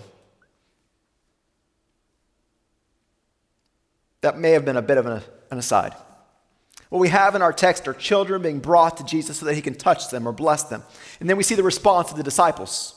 That 4.22 4.38
may 4.38 4.52
have 4.52 4.64
been 4.64 4.78
a 4.78 4.82
bit 4.82 4.98
of 4.98 5.06
an, 5.06 5.22
aside. 5.52 5.94
What 6.88 7.00
we 7.00 7.10
have 7.10 7.36
in 7.36 7.42
our 7.42 7.52
text 7.52 7.90
are 7.90 7.94
children 7.94 8.42
being 8.42 8.60
brought 8.60 8.98
to 8.98 9.04
Jesus 9.04 9.38
so 9.38 9.46
that 9.46 9.56
he 9.56 9.62
can 9.62 9.76
touch 9.76 10.10
them 10.10 10.26
or 10.26 10.32
bless 10.32 10.64
them. 10.64 10.82
And 11.20 11.30
then 11.30 11.36
we 11.36 11.44
see 11.44 11.56
the 11.56 11.64
response 11.64 12.10
of 12.10 12.16
the 12.16 12.24
disciples. 12.24 12.96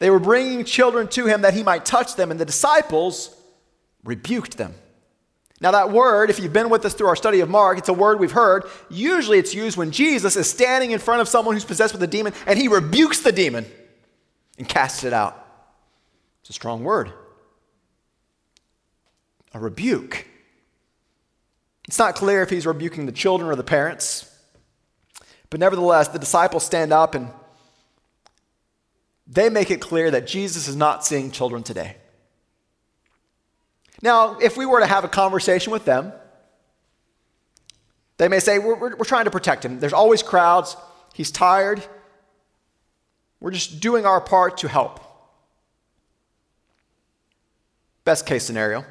They 0.00 0.10
were 0.10 0.18
bringing 0.18 0.64
children 0.64 1.06
to 1.08 1.26
him 1.26 1.42
that 1.42 1.54
he 1.54 1.62
might 1.62 1.84
touch 1.84 2.16
them, 2.16 2.32
and 2.32 2.40
the 2.40 2.44
disciples 2.44 3.32
rebuked 4.02 4.58
them. 4.58 4.74
Now, 5.60 5.70
that 5.70 5.92
word, 5.92 6.30
if 6.30 6.40
you've 6.40 6.52
been 6.52 6.68
with 6.68 6.84
us 6.84 6.94
through 6.94 7.06
our 7.06 7.16
study 7.16 7.38
of 7.38 7.48
Mark, 7.48 7.78
it's 7.78 7.88
a 7.88 7.92
word 7.92 8.18
we've 8.18 8.32
heard. 8.32 8.64
Usually 8.90 9.38
it's 9.38 9.54
used 9.54 9.76
when 9.76 9.92
Jesus 9.92 10.34
is 10.34 10.50
standing 10.50 10.90
in 10.90 10.98
front 10.98 11.20
of 11.20 11.28
someone 11.28 11.54
who's 11.54 11.64
possessed 11.64 11.94
with 11.94 12.02
a 12.02 12.08
demon 12.08 12.32
and 12.48 12.58
he 12.58 12.66
rebukes 12.66 13.20
the 13.20 13.30
demon 13.30 13.64
and 14.58 14.68
casts 14.68 15.04
it 15.04 15.12
out. 15.12 15.40
It's 16.40 16.50
a 16.50 16.52
strong 16.52 16.84
word. 16.84 17.12
A 19.52 19.58
rebuke. 19.58 20.26
It's 21.88 21.98
not 21.98 22.14
clear 22.14 22.42
if 22.42 22.50
he's 22.50 22.66
rebuking 22.66 23.06
the 23.06 23.12
children 23.12 23.50
or 23.50 23.56
the 23.56 23.64
parents. 23.64 24.30
But 25.50 25.60
nevertheless, 25.60 26.08
the 26.08 26.18
disciples 26.18 26.64
stand 26.64 26.92
up 26.92 27.14
and 27.14 27.30
they 29.26 29.48
make 29.48 29.70
it 29.70 29.80
clear 29.80 30.10
that 30.10 30.26
Jesus 30.26 30.68
is 30.68 30.76
not 30.76 31.04
seeing 31.04 31.30
children 31.30 31.62
today. 31.62 31.96
Now, 34.02 34.38
if 34.38 34.56
we 34.56 34.66
were 34.66 34.80
to 34.80 34.86
have 34.86 35.04
a 35.04 35.08
conversation 35.08 35.72
with 35.72 35.84
them, 35.84 36.12
they 38.16 38.28
may 38.28 38.38
say, 38.38 38.58
we're, 38.58 38.74
we're, 38.74 38.96
we're, 38.96 39.04
trying 39.04 39.24
to 39.24 39.30
protect 39.30 39.64
him. 39.64 39.80
There's 39.80 39.92
always 39.92 40.22
crowds. 40.22 40.76
He's 41.14 41.30
tired. 41.30 41.82
We're 43.44 43.50
just 43.50 43.78
doing 43.78 44.06
our 44.06 44.22
part 44.22 44.56
to 44.58 44.68
help. 44.68 45.00
Best 48.02 48.24
case 48.24 48.42
scenario. 48.42 48.86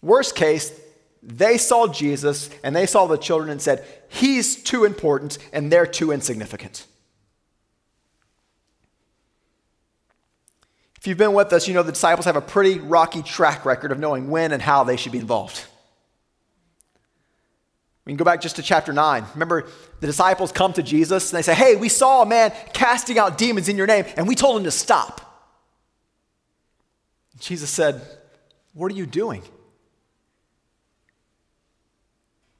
Worst 0.00 0.34
case, 0.34 0.72
they 1.22 1.58
saw 1.58 1.88
Jesus 1.88 2.48
and 2.64 2.74
they 2.74 2.86
saw 2.86 3.06
the 3.06 3.18
children 3.18 3.50
and 3.50 3.60
said, 3.60 3.84
He's 4.08 4.62
too 4.62 4.86
important 4.86 5.36
and 5.52 5.70
they're 5.70 5.84
too 5.84 6.10
insignificant. 6.10 6.86
If 10.96 11.06
you've 11.06 11.18
been 11.18 11.34
with 11.34 11.52
us, 11.52 11.68
you 11.68 11.74
know 11.74 11.82
the 11.82 11.92
disciples 11.92 12.24
have 12.24 12.36
a 12.36 12.40
pretty 12.40 12.78
rocky 12.78 13.22
track 13.22 13.66
record 13.66 13.92
of 13.92 13.98
knowing 13.98 14.30
when 14.30 14.52
and 14.52 14.62
how 14.62 14.84
they 14.84 14.96
should 14.96 15.12
be 15.12 15.18
involved. 15.18 15.66
We 18.06 18.12
can 18.12 18.16
go 18.16 18.24
back 18.24 18.40
just 18.40 18.56
to 18.56 18.62
chapter 18.62 18.92
9. 18.92 19.24
Remember, 19.34 19.66
the 19.98 20.06
disciples 20.06 20.52
come 20.52 20.72
to 20.74 20.82
Jesus 20.82 21.32
and 21.32 21.38
they 21.38 21.42
say, 21.42 21.54
Hey, 21.54 21.74
we 21.74 21.88
saw 21.88 22.22
a 22.22 22.26
man 22.26 22.52
casting 22.72 23.18
out 23.18 23.36
demons 23.36 23.68
in 23.68 23.76
your 23.76 23.88
name, 23.88 24.06
and 24.16 24.28
we 24.28 24.36
told 24.36 24.56
him 24.56 24.64
to 24.64 24.70
stop. 24.70 25.20
Jesus 27.40 27.68
said, 27.68 28.00
What 28.74 28.92
are 28.92 28.94
you 28.94 29.06
doing? 29.06 29.42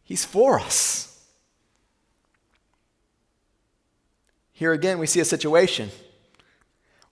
He's 0.03 0.25
for 0.25 0.59
us. 0.59 1.25
Here 4.53 4.73
again, 4.73 4.99
we 4.99 5.07
see 5.07 5.21
a 5.21 5.25
situation 5.25 5.91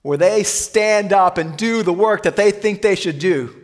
where 0.01 0.17
they 0.17 0.43
stand 0.43 1.13
up 1.13 1.37
and 1.37 1.55
do 1.57 1.83
the 1.83 1.93
work 1.93 2.23
that 2.23 2.35
they 2.35 2.51
think 2.51 2.81
they 2.81 2.95
should 2.95 3.19
do 3.19 3.55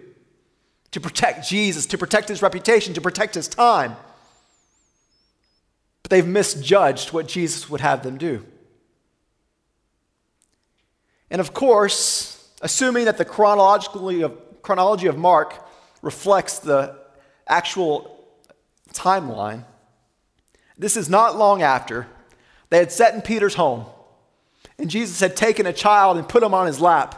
to 0.92 1.02
protect 1.02 1.48
Jesus, 1.48 1.86
to 1.88 1.98
protect 1.98 2.30
his 2.30 2.42
reputation, 2.42 2.94
to 2.94 3.02
protect 3.02 3.36
his 3.36 3.48
time. 3.48 3.96
But 6.04 6.10
they've 6.10 6.28
misjudged 6.28 7.14
what 7.14 7.28
Jesus 7.28 7.70
would 7.70 7.82
have 7.82 8.04
them 8.04 8.18
do. 8.18 8.46
And 11.30 11.40
of 11.40 11.54
course, 11.54 12.50
assuming 12.62 13.06
that 13.06 13.18
the 13.18 13.26
chronologically 13.26 14.22
of, 14.22 14.38
chronology 14.62 15.08
of 15.08 15.18
Mark 15.18 15.68
reflects 16.02 16.60
the 16.60 17.00
actual 17.48 18.26
timeline, 18.94 19.64
this 20.78 20.98
is 20.98 21.10
not 21.10 21.38
long 21.38 21.62
after 21.62 22.08
they 22.70 22.80
had 22.80 22.92
sat 22.92 23.14
in 23.14 23.22
Peter's 23.22 23.56
home, 23.56 23.86
and 24.78 24.90
Jesus 24.90 25.20
had 25.20 25.36
taken 25.36 25.66
a 25.66 25.74
child 25.74 26.18
and 26.18 26.28
put 26.28 26.44
him 26.44 26.54
on 26.54 26.68
his 26.68 26.82
lap. 26.82 27.18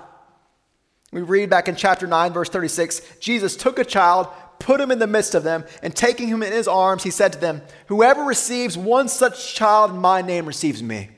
We 1.11 1.21
read 1.21 1.49
back 1.49 1.67
in 1.67 1.75
chapter 1.75 2.07
9, 2.07 2.33
verse 2.33 2.49
36 2.49 3.01
Jesus 3.19 3.55
took 3.55 3.79
a 3.79 3.85
child, 3.85 4.27
put 4.59 4.79
him 4.79 4.91
in 4.91 4.99
the 4.99 5.07
midst 5.07 5.35
of 5.35 5.43
them, 5.43 5.65
and 5.81 5.95
taking 5.95 6.27
him 6.27 6.43
in 6.43 6.53
his 6.53 6.67
arms, 6.67 7.03
he 7.03 7.11
said 7.11 7.33
to 7.33 7.39
them, 7.39 7.61
Whoever 7.87 8.23
receives 8.23 8.77
one 8.77 9.07
such 9.07 9.55
child 9.55 9.91
in 9.91 9.97
my 9.97 10.21
name 10.21 10.45
receives 10.45 10.81
me. 10.81 11.09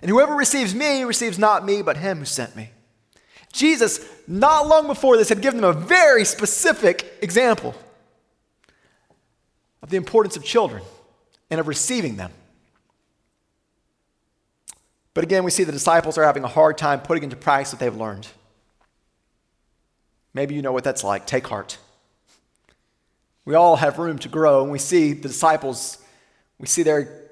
And 0.00 0.10
whoever 0.10 0.34
receives 0.34 0.74
me 0.74 1.04
receives 1.04 1.38
not 1.38 1.64
me, 1.64 1.82
but 1.82 1.96
him 1.96 2.18
who 2.18 2.24
sent 2.24 2.56
me. 2.56 2.70
Jesus, 3.52 4.04
not 4.26 4.66
long 4.66 4.86
before 4.86 5.16
this, 5.16 5.28
had 5.28 5.42
given 5.42 5.60
them 5.60 5.70
a 5.70 5.78
very 5.78 6.24
specific 6.24 7.18
example 7.22 7.74
of 9.82 9.90
the 9.90 9.96
importance 9.96 10.36
of 10.36 10.44
children 10.44 10.82
and 11.50 11.60
of 11.60 11.68
receiving 11.68 12.16
them. 12.16 12.32
But 15.14 15.24
again, 15.24 15.44
we 15.44 15.50
see 15.50 15.64
the 15.64 15.72
disciples 15.72 16.16
are 16.16 16.24
having 16.24 16.44
a 16.44 16.48
hard 16.48 16.78
time 16.78 17.00
putting 17.00 17.24
into 17.24 17.36
practice 17.36 17.72
what 17.72 17.80
they've 17.80 17.94
learned. 17.94 18.28
Maybe 20.34 20.54
you 20.54 20.62
know 20.62 20.72
what 20.72 20.84
that's 20.84 21.04
like. 21.04 21.26
Take 21.26 21.46
heart. 21.46 21.78
We 23.44 23.54
all 23.54 23.76
have 23.76 23.98
room 23.98 24.18
to 24.20 24.28
grow, 24.28 24.62
and 24.62 24.70
we 24.70 24.78
see 24.78 25.12
the 25.14 25.28
disciples, 25.28 25.98
we 26.58 26.66
see 26.66 26.82
their 26.82 27.30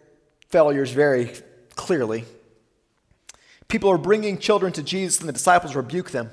failures 0.49 0.91
very 0.91 1.33
clearly. 1.77 2.25
People 3.69 3.91
are 3.91 3.99
bringing 3.99 4.39
children 4.39 4.73
to 4.73 4.83
Jesus, 4.83 5.21
and 5.21 5.29
the 5.29 5.33
disciples 5.33 5.77
rebuke 5.77 6.11
them. 6.11 6.31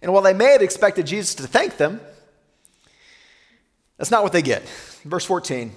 And 0.00 0.12
while 0.12 0.22
they 0.22 0.32
may 0.32 0.52
have 0.52 0.62
expected 0.62 1.06
Jesus 1.06 1.34
to 1.36 1.42
thank 1.48 1.76
them, 1.76 2.00
that's 3.96 4.12
not 4.12 4.22
what 4.22 4.32
they 4.32 4.42
get. 4.42 4.62
Verse 5.04 5.24
14 5.24 5.72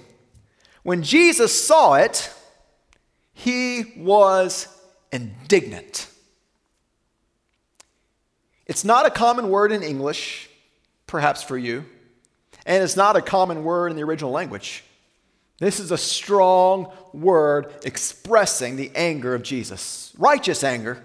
When 0.84 1.02
Jesus 1.02 1.66
saw 1.66 1.94
it, 1.94 2.32
he 3.32 3.92
was 3.96 4.68
indignant. 5.10 6.08
It's 8.66 8.84
not 8.84 9.04
a 9.04 9.10
common 9.10 9.48
word 9.48 9.72
in 9.72 9.82
English, 9.82 10.48
perhaps 11.06 11.42
for 11.42 11.58
you, 11.58 11.84
and 12.66 12.82
it's 12.82 12.96
not 12.96 13.16
a 13.16 13.22
common 13.22 13.64
word 13.64 13.90
in 13.90 13.96
the 13.96 14.04
original 14.04 14.30
language. 14.30 14.84
This 15.58 15.78
is 15.78 15.90
a 15.90 15.98
strong 15.98 16.90
word 17.12 17.72
expressing 17.84 18.76
the 18.76 18.90
anger 18.94 19.34
of 19.34 19.42
Jesus. 19.42 20.12
Righteous 20.18 20.64
anger, 20.64 21.04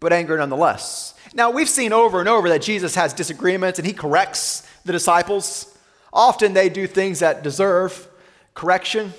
but 0.00 0.12
anger 0.12 0.36
nonetheless. 0.36 1.14
Now, 1.32 1.50
we've 1.50 1.68
seen 1.68 1.92
over 1.92 2.20
and 2.20 2.28
over 2.28 2.48
that 2.48 2.62
Jesus 2.62 2.94
has 2.94 3.12
disagreements 3.12 3.78
and 3.78 3.86
he 3.86 3.92
corrects 3.92 4.66
the 4.84 4.92
disciples. 4.92 5.76
Often 6.12 6.54
they 6.54 6.68
do 6.68 6.86
things 6.86 7.20
that 7.20 7.42
deserve 7.42 8.08
correction, 8.54 9.12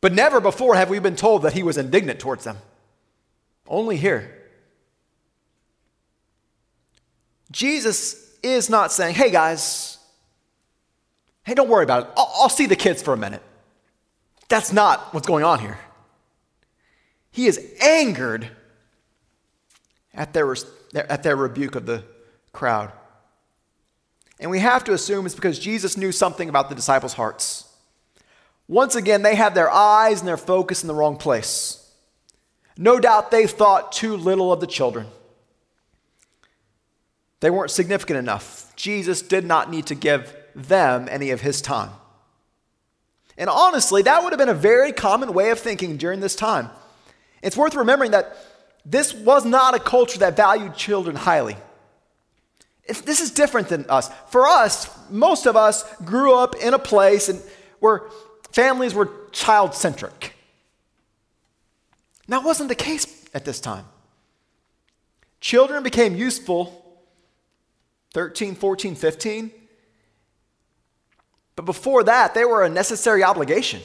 but 0.00 0.12
never 0.12 0.40
before 0.40 0.76
have 0.76 0.88
we 0.88 0.98
been 0.98 1.16
told 1.16 1.42
that 1.42 1.52
he 1.52 1.62
was 1.62 1.76
indignant 1.76 2.20
towards 2.20 2.44
them. 2.44 2.58
Only 3.66 3.96
here. 3.96 4.36
Jesus 7.50 8.36
is 8.42 8.70
not 8.70 8.92
saying, 8.92 9.14
hey 9.14 9.30
guys, 9.30 9.98
hey, 11.50 11.54
don't 11.54 11.68
worry 11.68 11.82
about 11.82 12.04
it. 12.04 12.10
I'll, 12.16 12.32
I'll 12.42 12.48
see 12.48 12.66
the 12.66 12.76
kids 12.76 13.02
for 13.02 13.12
a 13.12 13.16
minute. 13.16 13.42
That's 14.48 14.72
not 14.72 15.12
what's 15.12 15.26
going 15.26 15.42
on 15.42 15.58
here. 15.58 15.80
He 17.32 17.48
is 17.48 17.74
angered 17.80 18.46
at 20.14 20.32
their, 20.32 20.54
at 20.94 21.24
their 21.24 21.34
rebuke 21.34 21.74
of 21.74 21.86
the 21.86 22.04
crowd. 22.52 22.92
And 24.38 24.48
we 24.48 24.60
have 24.60 24.84
to 24.84 24.92
assume 24.92 25.26
it's 25.26 25.34
because 25.34 25.58
Jesus 25.58 25.96
knew 25.96 26.12
something 26.12 26.48
about 26.48 26.68
the 26.68 26.76
disciples' 26.76 27.14
hearts. 27.14 27.68
Once 28.68 28.94
again, 28.94 29.22
they 29.22 29.34
had 29.34 29.56
their 29.56 29.70
eyes 29.70 30.20
and 30.20 30.28
their 30.28 30.36
focus 30.36 30.84
in 30.84 30.86
the 30.86 30.94
wrong 30.94 31.16
place. 31.16 31.92
No 32.76 33.00
doubt 33.00 33.32
they 33.32 33.48
thought 33.48 33.90
too 33.90 34.16
little 34.16 34.52
of 34.52 34.60
the 34.60 34.68
children. 34.68 35.08
They 37.40 37.50
weren't 37.50 37.72
significant 37.72 38.20
enough. 38.20 38.72
Jesus 38.76 39.20
did 39.20 39.44
not 39.44 39.68
need 39.68 39.86
to 39.86 39.96
give 39.96 40.36
them 40.54 41.08
any 41.10 41.30
of 41.30 41.40
his 41.40 41.60
time. 41.60 41.90
And 43.36 43.48
honestly, 43.48 44.02
that 44.02 44.22
would 44.22 44.32
have 44.32 44.38
been 44.38 44.48
a 44.48 44.54
very 44.54 44.92
common 44.92 45.32
way 45.32 45.50
of 45.50 45.58
thinking 45.58 45.96
during 45.96 46.20
this 46.20 46.36
time. 46.36 46.68
It's 47.42 47.56
worth 47.56 47.74
remembering 47.74 48.10
that 48.10 48.36
this 48.84 49.14
was 49.14 49.44
not 49.44 49.74
a 49.74 49.78
culture 49.78 50.18
that 50.18 50.36
valued 50.36 50.74
children 50.74 51.16
highly. 51.16 51.56
This 52.86 53.20
is 53.20 53.30
different 53.30 53.68
than 53.68 53.86
us. 53.88 54.10
For 54.28 54.46
us, 54.46 54.90
most 55.10 55.46
of 55.46 55.56
us 55.56 55.84
grew 56.04 56.34
up 56.34 56.56
in 56.56 56.74
a 56.74 56.78
place 56.78 57.28
and 57.28 57.40
where 57.78 58.02
families 58.52 58.94
were 58.94 59.10
child 59.32 59.74
centric. 59.74 60.34
That 62.28 62.44
wasn't 62.44 62.68
the 62.68 62.74
case 62.74 63.26
at 63.32 63.44
this 63.44 63.60
time. 63.60 63.84
Children 65.40 65.82
became 65.82 66.14
useful 66.14 66.76
13, 68.12 68.54
14, 68.54 68.94
15. 68.94 69.50
But 71.60 71.66
before 71.66 72.04
that, 72.04 72.32
they 72.32 72.46
were 72.46 72.64
a 72.64 72.70
necessary 72.70 73.22
obligation. 73.22 73.82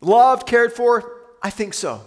Loved, 0.00 0.46
cared 0.46 0.72
for, 0.72 1.16
I 1.42 1.50
think 1.50 1.74
so. 1.74 2.00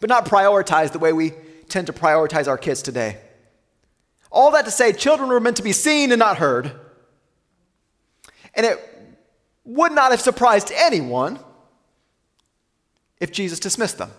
But 0.00 0.08
not 0.08 0.26
prioritized 0.26 0.90
the 0.90 0.98
way 0.98 1.12
we 1.12 1.30
tend 1.68 1.86
to 1.86 1.92
prioritize 1.92 2.48
our 2.48 2.58
kids 2.58 2.82
today. 2.82 3.20
All 4.32 4.50
that 4.50 4.64
to 4.64 4.72
say, 4.72 4.92
children 4.92 5.28
were 5.28 5.38
meant 5.38 5.58
to 5.58 5.62
be 5.62 5.70
seen 5.70 6.10
and 6.10 6.18
not 6.18 6.38
heard. 6.38 6.72
And 8.52 8.66
it 8.66 8.80
would 9.64 9.92
not 9.92 10.10
have 10.10 10.20
surprised 10.20 10.72
anyone 10.74 11.38
if 13.20 13.30
Jesus 13.30 13.60
dismissed 13.60 13.98
them. 13.98 14.10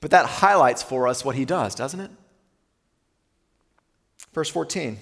But 0.00 0.10
that 0.12 0.24
highlights 0.24 0.82
for 0.82 1.06
us 1.06 1.22
what 1.22 1.36
he 1.36 1.44
does, 1.44 1.74
doesn't 1.74 2.00
it? 2.00 2.10
Verse 4.32 4.48
14. 4.48 4.98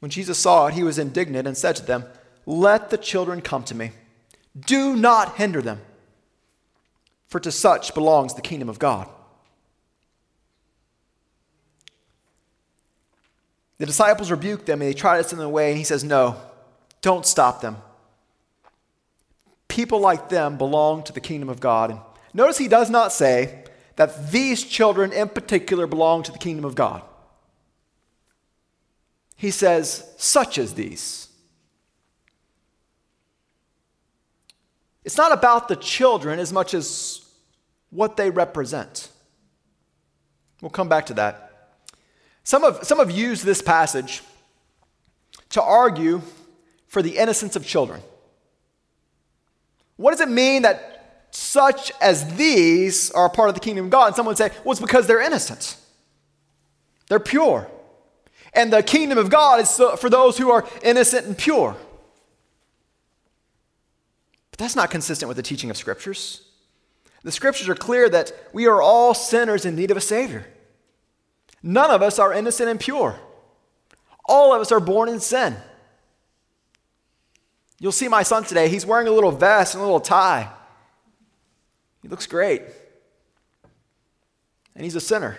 When 0.00 0.10
Jesus 0.10 0.38
saw 0.38 0.66
it, 0.66 0.74
he 0.74 0.82
was 0.82 0.98
indignant 0.98 1.48
and 1.48 1.56
said 1.56 1.76
to 1.76 1.84
them, 1.84 2.04
Let 2.46 2.90
the 2.90 2.98
children 2.98 3.40
come 3.40 3.64
to 3.64 3.74
me. 3.74 3.92
Do 4.58 4.96
not 4.96 5.36
hinder 5.36 5.62
them, 5.62 5.80
for 7.26 7.40
to 7.40 7.52
such 7.52 7.94
belongs 7.94 8.34
the 8.34 8.42
kingdom 8.42 8.68
of 8.68 8.78
God. 8.78 9.08
The 13.78 13.86
disciples 13.86 14.30
rebuke 14.30 14.66
them 14.66 14.82
and 14.82 14.90
they 14.90 14.94
try 14.94 15.18
to 15.18 15.24
send 15.24 15.40
them 15.40 15.46
away, 15.46 15.70
and 15.70 15.78
he 15.78 15.84
says, 15.84 16.02
No, 16.02 16.36
don't 17.00 17.26
stop 17.26 17.60
them. 17.60 17.76
People 19.68 20.00
like 20.00 20.28
them 20.28 20.56
belong 20.56 21.02
to 21.04 21.12
the 21.12 21.20
kingdom 21.20 21.48
of 21.48 21.60
God. 21.60 21.90
And 21.90 22.00
notice 22.34 22.58
he 22.58 22.68
does 22.68 22.90
not 22.90 23.12
say 23.12 23.64
that 23.96 24.30
these 24.30 24.64
children 24.64 25.12
in 25.12 25.28
particular 25.28 25.86
belong 25.86 26.22
to 26.24 26.32
the 26.32 26.38
kingdom 26.38 26.64
of 26.64 26.74
God 26.74 27.02
he 29.38 29.52
says, 29.52 30.04
such 30.18 30.58
as 30.58 30.74
these. 30.74 31.28
It's 35.04 35.16
not 35.16 35.32
about 35.32 35.68
the 35.68 35.76
children 35.76 36.40
as 36.40 36.52
much 36.52 36.74
as 36.74 37.24
what 37.90 38.16
they 38.16 38.30
represent. 38.30 39.10
We'll 40.60 40.70
come 40.70 40.88
back 40.88 41.06
to 41.06 41.14
that. 41.14 41.70
Some 42.42 42.64
have, 42.64 42.80
some 42.82 42.98
have 42.98 43.12
used 43.12 43.44
this 43.44 43.62
passage 43.62 44.22
to 45.50 45.62
argue 45.62 46.20
for 46.88 47.00
the 47.00 47.16
innocence 47.16 47.54
of 47.54 47.64
children. 47.64 48.02
What 49.96 50.10
does 50.10 50.20
it 50.20 50.28
mean 50.28 50.62
that 50.62 51.28
such 51.30 51.92
as 52.00 52.34
these 52.34 53.12
are 53.12 53.28
part 53.30 53.50
of 53.50 53.54
the 53.54 53.60
kingdom 53.60 53.84
of 53.84 53.90
God? 53.92 54.06
And 54.08 54.16
someone 54.16 54.32
would 54.32 54.38
say, 54.38 54.50
well, 54.64 54.72
it's 54.72 54.80
because 54.80 55.06
they're 55.06 55.22
innocent, 55.22 55.76
they're 57.08 57.20
pure. 57.20 57.70
And 58.52 58.72
the 58.72 58.82
kingdom 58.82 59.18
of 59.18 59.30
God 59.30 59.60
is 59.60 59.80
for 59.98 60.10
those 60.10 60.38
who 60.38 60.50
are 60.50 60.66
innocent 60.82 61.26
and 61.26 61.36
pure. 61.36 61.76
But 64.50 64.58
that's 64.58 64.76
not 64.76 64.90
consistent 64.90 65.28
with 65.28 65.36
the 65.36 65.42
teaching 65.42 65.70
of 65.70 65.76
scriptures. 65.76 66.42
The 67.22 67.32
scriptures 67.32 67.68
are 67.68 67.74
clear 67.74 68.08
that 68.08 68.32
we 68.52 68.66
are 68.66 68.80
all 68.80 69.12
sinners 69.14 69.64
in 69.64 69.76
need 69.76 69.90
of 69.90 69.96
a 69.96 70.00
Savior. 70.00 70.46
None 71.62 71.90
of 71.90 72.02
us 72.02 72.18
are 72.18 72.32
innocent 72.32 72.68
and 72.68 72.78
pure. 72.78 73.18
All 74.24 74.54
of 74.54 74.60
us 74.60 74.70
are 74.70 74.80
born 74.80 75.08
in 75.08 75.20
sin. 75.20 75.56
You'll 77.80 77.92
see 77.92 78.08
my 78.08 78.22
son 78.22 78.44
today. 78.44 78.68
He's 78.68 78.86
wearing 78.86 79.08
a 79.08 79.12
little 79.12 79.30
vest 79.30 79.74
and 79.74 79.82
a 79.82 79.84
little 79.84 80.00
tie. 80.00 80.50
He 82.02 82.08
looks 82.08 82.26
great. 82.26 82.62
And 84.74 84.84
he's 84.84 84.94
a 84.94 85.00
sinner, 85.00 85.36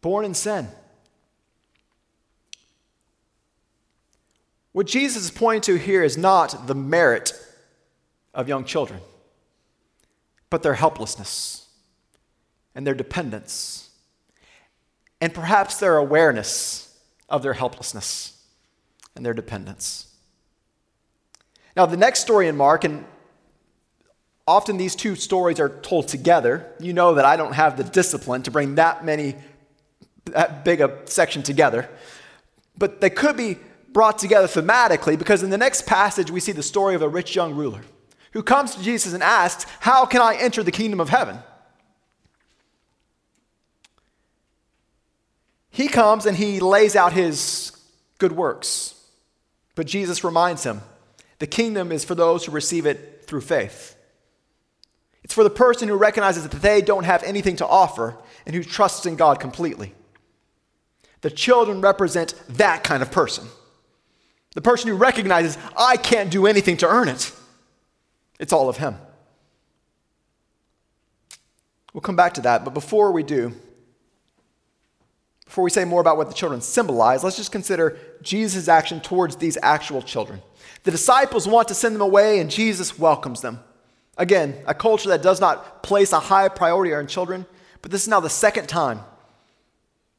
born 0.00 0.24
in 0.24 0.34
sin. 0.34 0.66
What 4.72 4.86
Jesus 4.86 5.24
is 5.24 5.30
pointing 5.30 5.60
to 5.62 5.76
here 5.78 6.02
is 6.02 6.16
not 6.16 6.66
the 6.66 6.74
merit 6.74 7.34
of 8.34 8.48
young 8.48 8.64
children, 8.64 9.00
but 10.48 10.62
their 10.62 10.74
helplessness 10.74 11.68
and 12.74 12.86
their 12.86 12.94
dependence, 12.94 13.90
and 15.20 15.34
perhaps 15.34 15.78
their 15.78 15.98
awareness 15.98 16.98
of 17.28 17.42
their 17.42 17.52
helplessness 17.52 18.42
and 19.14 19.24
their 19.24 19.34
dependence. 19.34 20.08
Now, 21.76 21.84
the 21.84 21.98
next 21.98 22.20
story 22.20 22.48
in 22.48 22.56
Mark, 22.56 22.84
and 22.84 23.04
often 24.46 24.78
these 24.78 24.96
two 24.96 25.16
stories 25.16 25.60
are 25.60 25.68
told 25.68 26.08
together. 26.08 26.66
You 26.80 26.94
know 26.94 27.14
that 27.14 27.26
I 27.26 27.36
don't 27.36 27.52
have 27.52 27.76
the 27.76 27.84
discipline 27.84 28.42
to 28.44 28.50
bring 28.50 28.76
that 28.76 29.04
many, 29.04 29.36
that 30.24 30.64
big 30.64 30.80
a 30.80 30.98
section 31.04 31.42
together, 31.42 31.90
but 32.78 33.02
they 33.02 33.10
could 33.10 33.36
be 33.36 33.58
brought 33.92 34.18
together 34.18 34.46
thematically 34.46 35.18
because 35.18 35.42
in 35.42 35.50
the 35.50 35.58
next 35.58 35.86
passage 35.86 36.30
we 36.30 36.40
see 36.40 36.52
the 36.52 36.62
story 36.62 36.94
of 36.94 37.02
a 37.02 37.08
rich 37.08 37.34
young 37.34 37.54
ruler 37.54 37.82
who 38.32 38.42
comes 38.42 38.74
to 38.74 38.82
Jesus 38.82 39.12
and 39.12 39.22
asks, 39.22 39.66
How 39.80 40.06
can 40.06 40.20
I 40.20 40.34
enter 40.36 40.62
the 40.62 40.72
kingdom 40.72 41.00
of 41.00 41.08
heaven? 41.08 41.38
He 45.70 45.88
comes 45.88 46.26
and 46.26 46.36
he 46.36 46.60
lays 46.60 46.96
out 46.96 47.12
his 47.12 47.72
good 48.18 48.32
works. 48.32 48.94
But 49.74 49.86
Jesus 49.86 50.22
reminds 50.22 50.64
him 50.64 50.82
the 51.38 51.46
kingdom 51.46 51.90
is 51.90 52.04
for 52.04 52.14
those 52.14 52.44
who 52.44 52.52
receive 52.52 52.86
it 52.86 53.24
through 53.26 53.40
faith. 53.40 53.96
It's 55.24 55.34
for 55.34 55.44
the 55.44 55.50
person 55.50 55.88
who 55.88 55.96
recognizes 55.96 56.46
that 56.46 56.60
they 56.60 56.82
don't 56.82 57.04
have 57.04 57.22
anything 57.22 57.56
to 57.56 57.66
offer 57.66 58.16
and 58.44 58.54
who 58.54 58.62
trusts 58.62 59.06
in 59.06 59.16
God 59.16 59.40
completely. 59.40 59.94
The 61.22 61.30
children 61.30 61.80
represent 61.80 62.34
that 62.48 62.84
kind 62.84 63.02
of 63.02 63.10
person. 63.10 63.46
The 64.54 64.60
person 64.60 64.88
who 64.88 64.96
recognizes, 64.96 65.56
I 65.76 65.96
can't 65.96 66.30
do 66.30 66.46
anything 66.46 66.76
to 66.78 66.88
earn 66.88 67.08
it. 67.08 67.32
It's 68.38 68.52
all 68.52 68.68
of 68.68 68.76
Him. 68.76 68.96
We'll 71.92 72.02
come 72.02 72.16
back 72.16 72.34
to 72.34 72.40
that, 72.42 72.64
but 72.64 72.74
before 72.74 73.12
we 73.12 73.22
do, 73.22 73.52
before 75.44 75.64
we 75.64 75.70
say 75.70 75.84
more 75.84 76.00
about 76.00 76.16
what 76.16 76.28
the 76.28 76.34
children 76.34 76.62
symbolize, 76.62 77.22
let's 77.22 77.36
just 77.36 77.52
consider 77.52 77.98
Jesus' 78.22 78.68
action 78.68 79.00
towards 79.00 79.36
these 79.36 79.58
actual 79.62 80.00
children. 80.00 80.40
The 80.84 80.90
disciples 80.90 81.46
want 81.46 81.68
to 81.68 81.74
send 81.74 81.94
them 81.94 82.00
away, 82.00 82.40
and 82.40 82.50
Jesus 82.50 82.98
welcomes 82.98 83.42
them. 83.42 83.60
Again, 84.16 84.62
a 84.66 84.74
culture 84.74 85.10
that 85.10 85.22
does 85.22 85.40
not 85.40 85.82
place 85.82 86.12
a 86.12 86.20
high 86.20 86.48
priority 86.48 86.94
on 86.94 87.06
children, 87.06 87.46
but 87.82 87.90
this 87.90 88.02
is 88.02 88.08
now 88.08 88.20
the 88.20 88.30
second 88.30 88.68
time 88.68 89.00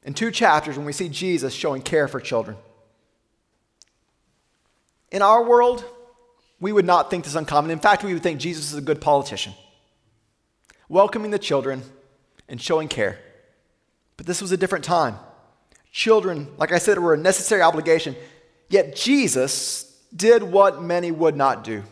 in 0.04 0.13
two 0.13 0.32
chapters 0.32 0.78
when 0.78 0.86
we 0.86 0.93
see 0.93 1.10
Jesus 1.10 1.54
showing 1.54 1.82
care 1.82 2.08
for 2.08 2.19
children. 2.19 2.58
In 5.13 5.21
our 5.21 5.43
world, 5.43 5.86
we 6.60 6.73
would 6.73 6.86
not 6.86 7.12
think 7.12 7.23
this 7.23 7.36
uncommon. 7.36 7.69
In 7.69 7.80
fact, 7.80 8.04
we 8.04 8.13
would 8.13 8.23
think 8.23 8.39
Jesus 8.39 8.71
is 8.71 8.78
a 8.78 8.82
good 8.82 8.99
politician, 8.99 9.54
welcoming 10.89 11.30
the 11.30 11.38
children 11.38 11.84
and 12.49 12.60
showing 12.60 12.88
care. 12.88 13.19
But 14.17 14.26
this 14.26 14.41
was 14.41 14.52
a 14.52 14.58
different 14.58 14.84
time. 14.84 15.15
Children, 15.91 16.47
like 16.58 16.71
I 16.71 16.80
said, 16.80 16.97
were 16.97 17.13
a 17.13 17.17
necessary 17.17 17.62
obligation, 17.62 18.15
yet 18.69 18.95
Jesus 18.95 20.02
did 20.15 20.41
what 20.41 20.82
many 20.82 21.12
would 21.12 21.36
not 21.36 21.63
do. 21.63 21.84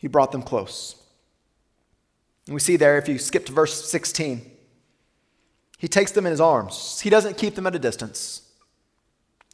He 0.00 0.08
brought 0.08 0.32
them 0.32 0.42
close. 0.42 0.96
And 2.46 2.54
we 2.54 2.60
see 2.60 2.76
there, 2.76 2.96
if 2.96 3.08
you 3.08 3.18
skip 3.18 3.44
to 3.46 3.52
verse 3.52 3.90
16, 3.90 4.40
he 5.76 5.88
takes 5.88 6.12
them 6.12 6.24
in 6.24 6.30
his 6.30 6.40
arms. 6.40 7.00
He 7.00 7.10
doesn't 7.10 7.36
keep 7.36 7.56
them 7.56 7.66
at 7.66 7.74
a 7.74 7.78
distance, 7.78 8.40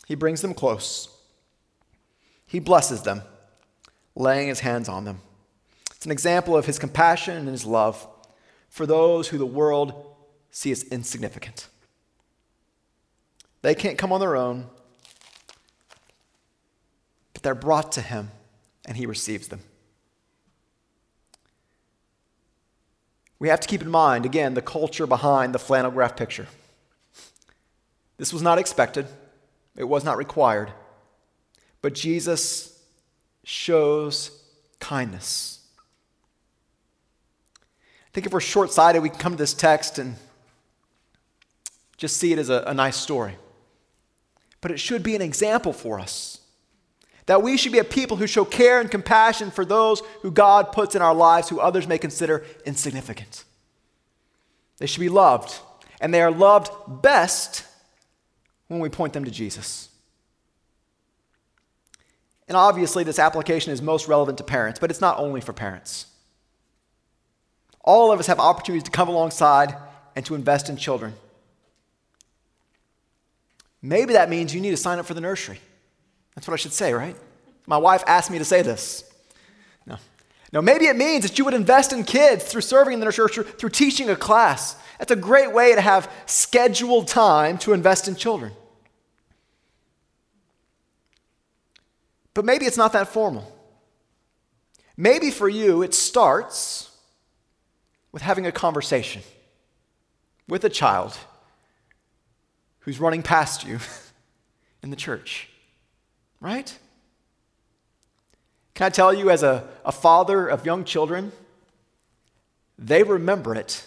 he 0.07 0.14
brings 0.14 0.42
them 0.42 0.55
close. 0.55 1.09
He 2.47 2.61
blesses 2.61 3.03
them, 3.03 3.23
laying 4.15 4.49
his 4.49 4.61
hands 4.61 4.89
on 4.89 5.05
them. 5.05 5.21
It's 5.91 6.07
an 6.07 6.13
example 6.13 6.57
of 6.57 6.67
his 6.67 6.79
compassion 6.79 7.37
and 7.37 7.49
his 7.49 7.65
love 7.65 8.07
for 8.69 8.87
those 8.87 9.29
who 9.29 9.39
the 9.39 9.47
world 9.47 10.15
sees 10.51 10.85
as 10.85 10.91
insignificant. 10.91 11.69
They 13.63 13.75
can't 13.75 13.99
come 13.99 14.13
on 14.13 14.21
their 14.21 14.37
own, 14.37 14.67
but 17.33 17.43
they're 17.43 17.55
brought 17.55 17.91
to 17.93 18.01
him 18.01 18.31
and 18.85 18.97
he 18.97 19.07
receives 19.07 19.49
them. 19.49 19.61
We 23.39 23.49
have 23.49 23.61
to 23.61 23.69
keep 23.69 23.83
in 23.83 23.91
mind, 23.91 24.25
again, 24.25 24.55
the 24.55 24.63
culture 24.63 25.07
behind 25.07 25.55
the 25.55 25.59
flannel 25.59 25.91
graph 25.91 26.17
picture. 26.17 26.47
This 28.17 28.33
was 28.33 28.41
not 28.41 28.59
expected, 28.59 29.07
it 29.77 29.85
was 29.85 30.05
not 30.05 30.17
required, 30.17 30.73
but 31.83 31.95
Jesus 31.95 32.83
shows 33.45 34.43
kindness. 34.81 35.61
I 37.59 38.11
think 38.12 38.27
if 38.27 38.33
we're 38.33 38.41
short 38.41 38.73
sighted, 38.73 39.03
we 39.03 39.11
can 39.11 39.19
come 39.19 39.33
to 39.33 39.39
this 39.39 39.55
text 39.55 39.99
and 39.99 40.17
just 41.97 42.17
see 42.17 42.33
it 42.33 42.39
as 42.39 42.51
a, 42.51 42.65
a 42.67 42.75
nice 42.75 42.97
story. 42.97 43.37
But 44.61 44.71
it 44.71 44.81
should 44.81 45.03
be 45.03 45.15
an 45.15 45.23
example 45.23 45.73
for 45.73 46.01
us 46.01 46.41
that 47.27 47.43
we 47.43 47.57
should 47.57 47.73
be 47.73 47.79
a 47.79 47.85
people 47.85 48.17
who 48.17 48.27
show 48.27 48.45
care 48.45 48.81
and 48.81 48.91
compassion 48.91 49.51
for 49.51 49.65
those 49.65 50.01
who 50.23 50.31
God 50.31 50.73
puts 50.73 50.95
in 50.95 51.03
our 51.03 51.15
lives 51.15 51.49
who 51.49 51.61
others 51.61 51.87
may 51.87 51.99
consider 51.99 52.45
insignificant. 52.65 53.45
They 54.79 54.87
should 54.87 55.01
be 55.01 55.09
loved, 55.09 55.59
and 56.01 56.15
they 56.15 56.23
are 56.23 56.31
loved 56.31 56.71
best 57.03 57.65
when 58.69 58.81
we 58.81 58.89
point 58.89 59.12
them 59.12 59.25
to 59.25 59.31
Jesus. 59.31 59.89
And 62.49 62.57
obviously, 62.57 63.03
this 63.03 63.19
application 63.19 63.73
is 63.73 63.83
most 63.83 64.07
relevant 64.07 64.39
to 64.39 64.45
parents, 64.45 64.79
but 64.79 64.91
it's 64.91 65.01
not 65.01 65.19
only 65.19 65.41
for 65.41 65.53
parents. 65.53 66.07
All 67.83 68.13
of 68.13 68.21
us 68.21 68.27
have 68.27 68.39
opportunities 68.39 68.85
to 68.85 68.91
come 68.91 69.09
alongside 69.09 69.75
and 70.15 70.25
to 70.27 70.35
invest 70.35 70.69
in 70.69 70.77
children. 70.77 71.15
Maybe 73.83 74.15
that 74.15 74.31
means 74.31 74.55
you 74.55 74.61
need 74.61 74.71
to 74.71 74.77
sign 74.77 74.99
up 74.99 75.07
for 75.07 75.15
the 75.15 75.21
nursery. 75.21 75.61
That's 76.35 76.47
what 76.49 76.55
I 76.55 76.57
should 76.57 76.73
say, 76.73 76.93
right? 76.93 77.17
My 77.67 77.77
wife 77.77 78.03
asked 78.07 78.31
me 78.31 78.39
to 78.39 78.45
say 78.45 78.63
this. 78.63 79.11
No. 79.87 79.97
No, 80.53 80.63
maybe 80.63 80.87
it 80.87 80.97
means 80.97 81.25
that 81.25 81.39
you 81.39 81.45
would 81.45 81.55
invest 81.55 81.93
in 81.93 82.05
kids 82.05 82.45
through 82.45 82.61
serving 82.63 82.95
in 82.95 83.01
the 83.01 83.05
nursery, 83.05 83.45
through 83.45 83.71
teaching 83.71 84.11
a 84.11 84.17
class. 84.17 84.77
That's 84.99 85.11
a 85.11 85.17
great 85.17 85.53
way 85.53 85.75
to 85.75 85.81
have 85.81 86.11
scheduled 86.27 87.09
time 87.09 87.59
to 87.59 87.73
invest 87.73 88.09
in 88.09 88.17
children. 88.17 88.53
But 92.37 92.44
maybe 92.44 92.66
it's 92.66 92.77
not 92.77 92.92
that 92.92 93.09
formal. 93.09 93.53
Maybe 94.96 95.31
for 95.31 95.49
you, 95.49 95.83
it 95.83 95.94
starts 95.94 96.90
with 98.12 98.22
having 98.22 98.46
a 98.46 98.53
conversation 98.53 99.22
with 100.46 100.64
a 100.64 100.68
child 100.68 101.18
who's 102.81 103.01
running 103.01 103.22
past 103.22 103.66
you 103.66 103.81
in 104.83 104.90
the 104.90 104.96
church 104.96 105.49
right? 106.40 106.79
Can 108.75 108.87
I 108.87 108.90
tell 108.90 109.12
you, 109.12 109.31
as 109.31 109.42
a, 109.42 109.66
a 109.85 109.92
father 109.92 110.46
of 110.46 110.66
young 110.66 110.85
children, 110.85 111.33
they 112.79 113.03
remember 113.03 113.55
it 113.55 113.85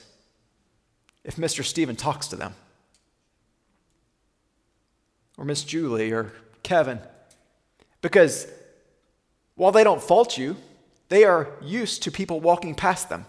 if 1.24 1.36
Mr. 1.36 1.64
Stephen 1.64 1.96
talks 1.96 2.28
to 2.28 2.36
them, 2.36 2.56
or 5.38 5.46
Miss 5.46 5.64
Julie, 5.64 6.12
or 6.12 6.34
Kevin. 6.64 7.00
Because 8.02 8.48
while 9.56 9.72
they 9.72 9.84
don't 9.84 10.02
fault 10.02 10.38
you, 10.38 10.56
they 11.10 11.24
are 11.24 11.50
used 11.62 12.04
to 12.04 12.12
people 12.12 12.40
walking 12.40 12.76
past 12.76 13.10
them. 13.10 13.26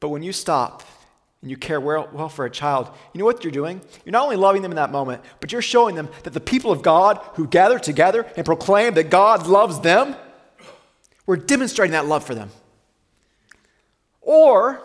But 0.00 0.08
when 0.08 0.22
you 0.22 0.32
stop 0.32 0.82
and 1.42 1.50
you 1.50 1.56
care 1.56 1.80
well, 1.80 2.08
well, 2.12 2.28
for 2.28 2.44
a 2.44 2.50
child, 2.50 2.90
you 3.12 3.18
know 3.18 3.24
what 3.24 3.44
you're 3.44 3.52
doing? 3.52 3.80
You're 4.04 4.12
not 4.12 4.24
only 4.24 4.36
loving 4.36 4.62
them 4.62 4.72
in 4.72 4.76
that 4.76 4.90
moment, 4.90 5.22
but 5.40 5.52
you're 5.52 5.62
showing 5.62 5.94
them 5.94 6.08
that 6.22 6.32
the 6.32 6.40
people 6.40 6.72
of 6.72 6.82
God 6.82 7.20
who 7.34 7.46
gather 7.46 7.78
together 7.78 8.26
and 8.36 8.46
proclaim 8.46 8.94
that 8.94 9.10
God 9.10 9.46
loves 9.46 9.80
them, 9.80 10.16
we're 11.26 11.36
demonstrating 11.36 11.92
that 11.92 12.06
love 12.06 12.24
for 12.24 12.34
them. 12.34 12.50
Or 14.20 14.80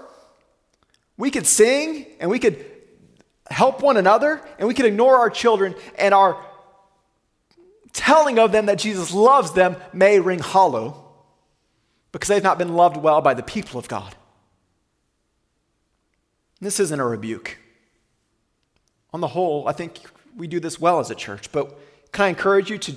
we 1.16 1.32
could 1.32 1.48
sing 1.48 2.06
and 2.20 2.30
we 2.30 2.40
could 2.40 2.64
help 3.50 3.82
one 3.82 3.98
another 3.98 4.42
and 4.60 4.68
we 4.68 4.74
could 4.74 4.86
ignore 4.86 5.18
our 5.18 5.30
children 5.30 5.74
and 5.98 6.14
our 6.14 6.44
telling 7.98 8.38
of 8.40 8.52
them 8.52 8.68
that 8.68 8.78
Jesus 8.78 9.14
loves 9.14 9.52
them 9.54 9.76
may 9.92 10.20
ring 10.20 10.40
hollow 10.40 11.04
because 12.12 12.30
they've 12.30 12.44
not 12.44 12.58
been 12.58 12.76
loved 12.76 12.96
well 12.98 13.22
by 13.22 13.34
the 13.34 13.44
people 13.44 13.80
of 13.80 13.88
God. 13.88 14.16
This 16.62 16.80
isn't 16.80 17.00
a 17.00 17.06
rebuke. 17.06 17.58
On 19.14 19.20
the 19.20 19.28
whole, 19.28 19.68
I 19.68 19.72
think 19.72 20.00
we 20.36 20.48
do 20.48 20.60
this 20.60 20.80
well 20.80 21.00
as 21.00 21.10
a 21.10 21.16
church, 21.16 21.52
but 21.52 21.78
can 22.12 22.26
I 22.26 22.28
encourage 22.30 22.70
you 22.70 22.78
to 22.78 22.96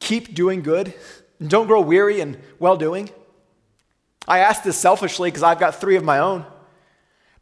keep 0.00 0.34
doing 0.34 0.62
good? 0.62 0.94
And 1.38 1.50
don't 1.50 1.66
grow 1.66 1.82
weary 1.82 2.20
in 2.20 2.40
well 2.58 2.76
doing. 2.76 3.10
I 4.26 4.40
ask 4.40 4.62
this 4.62 4.78
selfishly 4.78 5.30
because 5.30 5.42
I've 5.42 5.60
got 5.60 5.80
three 5.80 5.96
of 5.96 6.04
my 6.04 6.18
own. 6.18 6.44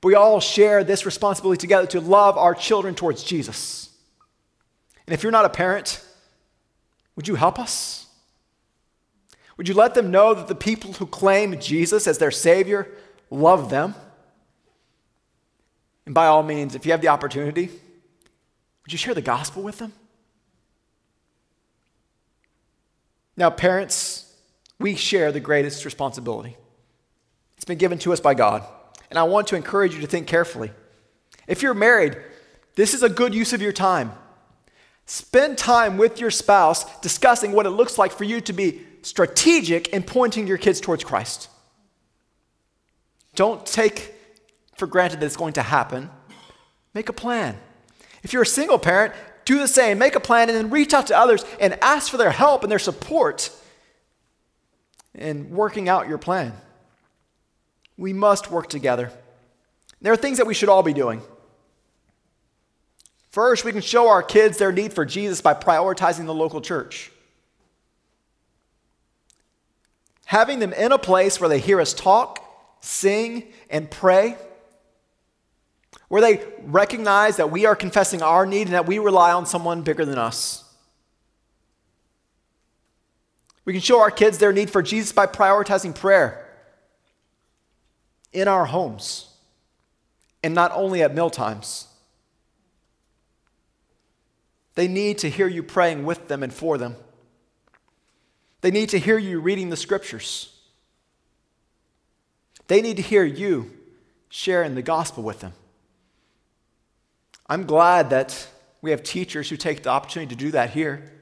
But 0.01 0.09
we 0.09 0.15
all 0.15 0.41
share 0.41 0.85
this 0.85 1.07
responsibility 1.07 1.61
together 1.61 1.87
to 1.89 2.01
love 2.01 2.37
our 2.37 2.55
children 2.55 2.95
towards 2.95 3.23
Jesus. 3.23 3.89
And 5.07 5.15
if 5.15 5.23
you're 5.23 5.33
not 5.33 5.45
a 5.45 5.51
parent, 5.51 6.04
would 7.17 7.29
you 7.29 7.35
help 7.37 7.59
us? 7.59 8.07
Would 9.57 9.69
you 9.69 9.75
let 9.75 9.95
them 9.95 10.11
know 10.11 10.35
that 10.35 10.49
the 10.49 10.55
people 10.55 10.95
who 10.95 11.07
claim 11.07 11.61
Jesus 11.61 12.07
as 12.07 12.19
their 12.19 12.31
Savior 12.31 12.89
love 13.31 13.71
them? 13.71 13.95
And 16.07 16.15
by 16.15 16.27
all 16.27 16.43
means, 16.43 16.75
if 16.75 16.85
you 16.85 16.93
have 16.93 17.01
the 17.01 17.09
opportunity, 17.09 17.67
would 18.83 18.93
you 18.93 18.99
share 18.99 19.15
the 19.15 19.23
gospel 19.23 19.63
with 19.63 19.79
them? 19.79 19.93
Now, 23.37 23.51
parents, 23.51 24.33
we 24.79 24.95
share 24.97 25.33
the 25.33 25.41
greatest 25.41 25.85
responsibility. 25.85 26.57
It's 27.57 27.65
been 27.65 27.79
given 27.79 27.99
to 28.01 28.13
us 28.13 28.21
by 28.21 28.35
God. 28.35 28.65
And 29.11 29.19
I 29.19 29.23
want 29.25 29.49
to 29.49 29.57
encourage 29.57 29.95
you 29.95 30.01
to 30.01 30.07
think 30.07 30.27
carefully. 30.27 30.73
If 31.47 31.63
you're 31.63 31.75
married, 31.75 32.17
this 32.75 32.95
is 32.95 33.03
a 33.03 33.09
good 33.09 33.35
use 33.35 33.53
of 33.53 33.63
your 33.63 33.73
time. 33.73 34.13
Spend 35.07 35.59
time 35.59 35.99
with 35.99 36.21
your 36.21 36.31
spouse 36.31 36.85
discussing 37.01 37.53
what 37.53 37.67
it 37.67 37.71
looks 37.71 37.99
like 37.99 38.13
for 38.13 38.25
you 38.25 38.41
to 38.43 38.53
be 38.53 38.83
strategic 39.03 39.89
in 39.89 40.03
pointing 40.03 40.47
your 40.47 40.57
kids 40.57 40.81
towards 40.81 41.05
Christ. 41.05 41.49
Don't 43.35 43.67
take 43.67 44.15
for 44.77 44.87
granted 44.87 45.21
that 45.21 45.27
it's 45.27 45.37
going 45.37 45.53
to 45.55 45.63
happen. 45.63 46.11
Make 46.95 47.09
a 47.09 47.13
plan. 47.13 47.59
If 48.23 48.33
you're 48.33 48.43
a 48.43 48.47
single 48.47 48.79
parent, 48.79 49.13
do 49.45 49.59
the 49.59 49.69
same. 49.69 49.99
Make 49.99 50.15
a 50.15 50.21
plan 50.21 50.49
and 50.49 50.57
then 50.57 50.71
reach 50.71 50.95
out 50.95 51.09
to 51.09 51.19
others 51.19 51.45
and 51.61 51.79
ask 51.83 52.11
for 52.11 52.17
their 52.17 52.31
help 52.31 52.63
and 52.63 52.71
their 52.71 52.79
support 52.79 53.51
in 55.15 55.51
working 55.51 55.89
out 55.89 56.09
your 56.09 56.19
plan. 56.19 56.55
We 57.97 58.13
must 58.13 58.51
work 58.51 58.69
together. 58.69 59.13
There 60.01 60.13
are 60.13 60.17
things 60.17 60.39
that 60.39 60.47
we 60.47 60.55
should 60.55 60.69
all 60.69 60.83
be 60.83 60.95
doing. 60.95 61.23
First, 63.35 63.65
we 63.65 63.73
can 63.73 63.81
show 63.81 64.11
our 64.11 64.23
kids 64.23 64.59
their 64.59 64.71
need 64.71 64.93
for 64.93 65.05
Jesus 65.05 65.41
by 65.41 65.55
prioritizing 65.55 66.27
the 66.27 66.33
local 66.33 66.61
church. 66.61 67.11
Having 70.27 70.61
them 70.61 70.73
in 70.73 70.93
a 70.93 70.99
place 70.99 71.41
where 71.41 71.49
they 71.49 71.59
hear 71.59 71.81
us 71.81 71.93
talk, 71.93 72.39
sing, 72.81 73.53
and 73.69 73.91
pray, 73.91 74.37
where 76.07 76.23
they 76.23 76.45
recognize 76.63 77.39
that 77.39 77.51
we 77.51 77.67
are 77.67 77.75
confessing 77.75 78.23
our 78.23 78.47
need 78.47 78.69
and 78.69 78.75
that 78.75 78.87
we 78.87 79.01
rely 79.01 79.33
on 79.33 79.47
someone 79.47 79.83
bigger 79.83 80.05
than 80.05 80.17
us. 80.17 80.63
We 83.65 83.73
can 83.73 83.83
show 83.83 83.99
our 83.99 84.13
kids 84.13 84.39
their 84.39 84.53
need 84.53 84.71
for 84.71 84.81
Jesus 84.81 85.11
by 85.11 85.27
prioritizing 85.27 85.97
prayer 85.97 86.49
in 88.33 88.47
our 88.47 88.67
homes 88.67 89.29
and 90.45 90.55
not 90.55 90.71
only 90.73 91.03
at 91.03 91.17
meal 91.17 91.31
times. 91.31 91.89
They 94.75 94.89
need 94.89 95.19
to 95.19 95.31
hear 95.31 95.47
you 95.47 95.63
praying 95.63 96.05
with 96.05 96.29
them 96.29 96.43
and 96.43 96.53
for 96.53 96.79
them. 96.79 96.97
They 98.61 98.71
need 98.71 98.89
to 98.91 98.99
hear 98.99 99.19
you 99.19 99.41
reading 99.41 99.71
the 99.71 99.77
scriptures. 99.77 100.55
They 102.67 102.81
need 102.81 102.97
to 102.97 103.03
hear 103.03 103.25
you 103.25 103.71
sharing 104.29 104.75
the 104.75 104.83
gospel 104.83 105.23
with 105.23 105.41
them. 105.41 105.53
I'm 107.47 107.67
glad 107.67 108.11
that 108.11 108.49
we 108.81 108.91
have 108.91 109.03
teachers 109.03 109.51
who 109.51 109.57
take 109.57 109.83
the 109.83 109.91
opportunity 109.91 110.35
to 110.35 110.45
do 110.45 110.51
that 110.53 110.71
here. 110.71 111.13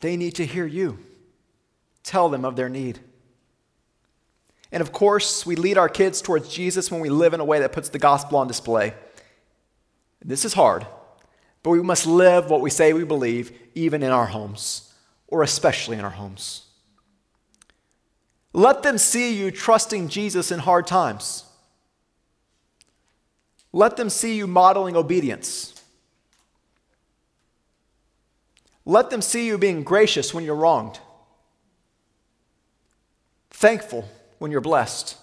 They 0.00 0.16
need 0.16 0.34
to 0.36 0.46
hear 0.46 0.66
you 0.66 0.98
tell 2.02 2.28
them 2.28 2.44
of 2.44 2.54
their 2.54 2.68
need. 2.68 3.00
And 4.70 4.80
of 4.80 4.92
course, 4.92 5.46
we 5.46 5.56
lead 5.56 5.78
our 5.78 5.88
kids 5.88 6.20
towards 6.20 6.48
Jesus 6.48 6.90
when 6.90 7.00
we 7.00 7.08
live 7.08 7.32
in 7.32 7.40
a 7.40 7.44
way 7.44 7.60
that 7.60 7.72
puts 7.72 7.88
the 7.88 7.98
gospel 7.98 8.38
on 8.38 8.46
display. 8.46 8.92
This 10.22 10.44
is 10.44 10.54
hard, 10.54 10.86
but 11.64 11.70
we 11.70 11.82
must 11.82 12.06
live 12.06 12.48
what 12.48 12.60
we 12.60 12.70
say 12.70 12.92
we 12.92 13.02
believe, 13.02 13.50
even 13.74 14.04
in 14.04 14.12
our 14.12 14.26
homes, 14.26 14.94
or 15.26 15.42
especially 15.42 15.96
in 15.98 16.04
our 16.04 16.10
homes. 16.10 16.66
Let 18.52 18.84
them 18.84 18.98
see 18.98 19.36
you 19.36 19.50
trusting 19.50 20.06
Jesus 20.06 20.52
in 20.52 20.60
hard 20.60 20.86
times. 20.86 21.44
Let 23.72 23.96
them 23.96 24.08
see 24.08 24.36
you 24.36 24.46
modeling 24.46 24.94
obedience. 24.94 25.74
Let 28.84 29.10
them 29.10 29.20
see 29.20 29.48
you 29.48 29.58
being 29.58 29.82
gracious 29.82 30.32
when 30.32 30.44
you're 30.44 30.54
wronged 30.54 31.00
thankful 33.54 34.06
when 34.38 34.50
you're 34.50 34.60
blessed. 34.60 35.16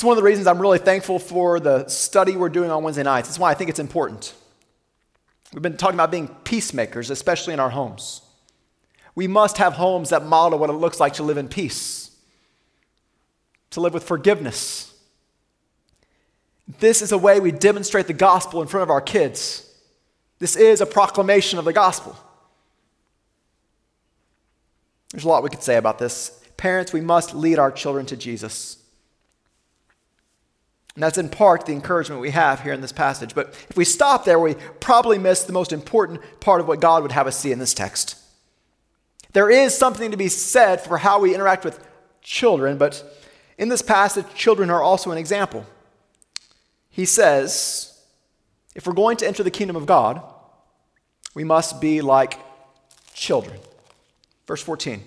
It's 0.00 0.04
one 0.06 0.16
of 0.16 0.16
the 0.16 0.26
reasons 0.26 0.46
I'm 0.46 0.62
really 0.62 0.78
thankful 0.78 1.18
for 1.18 1.60
the 1.60 1.86
study 1.86 2.34
we're 2.34 2.48
doing 2.48 2.70
on 2.70 2.82
Wednesday 2.82 3.02
nights. 3.02 3.28
That's 3.28 3.38
why 3.38 3.50
I 3.50 3.54
think 3.54 3.68
it's 3.68 3.78
important. 3.78 4.32
We've 5.52 5.60
been 5.60 5.76
talking 5.76 5.96
about 5.96 6.10
being 6.10 6.28
peacemakers, 6.42 7.10
especially 7.10 7.52
in 7.52 7.60
our 7.60 7.68
homes. 7.68 8.22
We 9.14 9.26
must 9.26 9.58
have 9.58 9.74
homes 9.74 10.08
that 10.08 10.24
model 10.24 10.58
what 10.58 10.70
it 10.70 10.72
looks 10.72 11.00
like 11.00 11.12
to 11.16 11.22
live 11.22 11.36
in 11.36 11.48
peace, 11.48 12.16
to 13.72 13.82
live 13.82 13.92
with 13.92 14.04
forgiveness. 14.04 14.90
This 16.78 17.02
is 17.02 17.12
a 17.12 17.18
way 17.18 17.38
we 17.38 17.52
demonstrate 17.52 18.06
the 18.06 18.14
gospel 18.14 18.62
in 18.62 18.68
front 18.68 18.84
of 18.84 18.90
our 18.90 19.02
kids. 19.02 19.70
This 20.38 20.56
is 20.56 20.80
a 20.80 20.86
proclamation 20.86 21.58
of 21.58 21.66
the 21.66 21.74
gospel. 21.74 22.16
There's 25.10 25.24
a 25.24 25.28
lot 25.28 25.42
we 25.42 25.50
could 25.50 25.62
say 25.62 25.76
about 25.76 25.98
this. 25.98 26.42
Parents, 26.56 26.90
we 26.90 27.02
must 27.02 27.34
lead 27.34 27.58
our 27.58 27.70
children 27.70 28.06
to 28.06 28.16
Jesus. 28.16 28.79
And 30.94 31.02
that's 31.02 31.18
in 31.18 31.28
part 31.28 31.66
the 31.66 31.72
encouragement 31.72 32.20
we 32.20 32.30
have 32.30 32.60
here 32.60 32.72
in 32.72 32.80
this 32.80 32.92
passage. 32.92 33.34
But 33.34 33.48
if 33.68 33.76
we 33.76 33.84
stop 33.84 34.24
there, 34.24 34.38
we 34.38 34.54
probably 34.80 35.18
miss 35.18 35.44
the 35.44 35.52
most 35.52 35.72
important 35.72 36.20
part 36.40 36.60
of 36.60 36.68
what 36.68 36.80
God 36.80 37.02
would 37.02 37.12
have 37.12 37.26
us 37.26 37.38
see 37.38 37.52
in 37.52 37.58
this 37.58 37.74
text. 37.74 38.16
There 39.32 39.50
is 39.50 39.76
something 39.76 40.10
to 40.10 40.16
be 40.16 40.28
said 40.28 40.80
for 40.80 40.98
how 40.98 41.20
we 41.20 41.34
interact 41.34 41.64
with 41.64 41.78
children, 42.22 42.76
but 42.76 43.04
in 43.56 43.68
this 43.68 43.82
passage, 43.82 44.26
children 44.34 44.70
are 44.70 44.82
also 44.82 45.12
an 45.12 45.18
example. 45.18 45.64
He 46.90 47.04
says, 47.04 48.02
if 48.74 48.86
we're 48.86 48.92
going 48.92 49.16
to 49.18 49.26
enter 49.26 49.42
the 49.42 49.50
kingdom 49.50 49.76
of 49.76 49.86
God, 49.86 50.20
we 51.34 51.44
must 51.44 51.80
be 51.80 52.00
like 52.00 52.38
children. 53.14 53.60
Verse 54.46 54.62
14. 54.62 55.04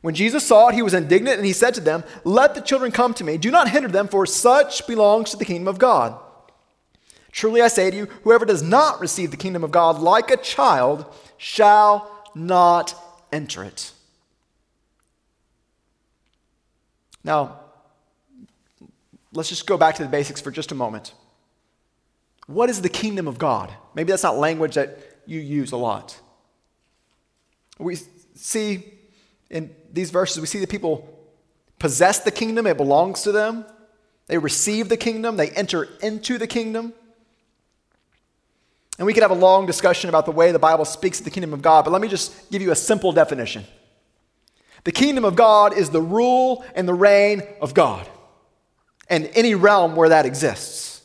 When 0.00 0.14
Jesus 0.14 0.46
saw 0.46 0.68
it, 0.68 0.74
he 0.74 0.82
was 0.82 0.94
indignant 0.94 1.38
and 1.38 1.46
he 1.46 1.52
said 1.52 1.74
to 1.74 1.80
them, 1.80 2.04
Let 2.24 2.54
the 2.54 2.60
children 2.60 2.92
come 2.92 3.14
to 3.14 3.24
me. 3.24 3.36
Do 3.36 3.50
not 3.50 3.70
hinder 3.70 3.88
them, 3.88 4.08
for 4.08 4.26
such 4.26 4.86
belongs 4.86 5.30
to 5.30 5.36
the 5.36 5.44
kingdom 5.44 5.68
of 5.68 5.78
God. 5.78 6.18
Truly 7.32 7.62
I 7.62 7.68
say 7.68 7.90
to 7.90 7.96
you, 7.96 8.06
whoever 8.24 8.44
does 8.44 8.62
not 8.62 9.00
receive 9.00 9.30
the 9.30 9.36
kingdom 9.36 9.64
of 9.64 9.70
God 9.70 9.98
like 9.98 10.30
a 10.30 10.36
child 10.36 11.04
shall 11.36 12.10
not 12.34 12.94
enter 13.32 13.62
it. 13.64 13.92
Now, 17.24 17.60
let's 19.32 19.48
just 19.48 19.66
go 19.66 19.76
back 19.76 19.96
to 19.96 20.02
the 20.02 20.08
basics 20.08 20.40
for 20.40 20.50
just 20.50 20.72
a 20.72 20.74
moment. 20.74 21.12
What 22.46 22.70
is 22.70 22.80
the 22.80 22.88
kingdom 22.88 23.28
of 23.28 23.36
God? 23.36 23.72
Maybe 23.94 24.10
that's 24.10 24.22
not 24.22 24.38
language 24.38 24.74
that 24.76 24.98
you 25.26 25.40
use 25.40 25.72
a 25.72 25.76
lot. 25.76 26.18
We 27.78 27.96
see 28.34 28.97
in 29.50 29.74
these 29.92 30.10
verses, 30.10 30.40
we 30.40 30.46
see 30.46 30.58
that 30.60 30.68
people 30.68 31.08
possess 31.78 32.18
the 32.20 32.30
kingdom, 32.30 32.66
it 32.66 32.76
belongs 32.76 33.22
to 33.22 33.32
them. 33.32 33.64
They 34.26 34.38
receive 34.38 34.88
the 34.88 34.96
kingdom, 34.96 35.36
they 35.36 35.50
enter 35.50 35.88
into 36.02 36.38
the 36.38 36.46
kingdom. 36.46 36.92
And 38.98 39.06
we 39.06 39.14
could 39.14 39.22
have 39.22 39.30
a 39.30 39.34
long 39.34 39.64
discussion 39.64 40.08
about 40.08 40.26
the 40.26 40.32
way 40.32 40.50
the 40.50 40.58
Bible 40.58 40.84
speaks 40.84 41.20
of 41.20 41.24
the 41.24 41.30
kingdom 41.30 41.54
of 41.54 41.62
God, 41.62 41.84
but 41.84 41.92
let 41.92 42.02
me 42.02 42.08
just 42.08 42.50
give 42.50 42.60
you 42.60 42.72
a 42.72 42.76
simple 42.76 43.12
definition. 43.12 43.64
The 44.84 44.92
kingdom 44.92 45.24
of 45.24 45.36
God 45.36 45.76
is 45.76 45.90
the 45.90 46.02
rule 46.02 46.64
and 46.74 46.88
the 46.88 46.94
reign 46.94 47.42
of 47.60 47.74
God, 47.74 48.08
and 49.08 49.30
any 49.34 49.54
realm 49.54 49.96
where 49.96 50.08
that 50.08 50.26
exists. 50.26 51.02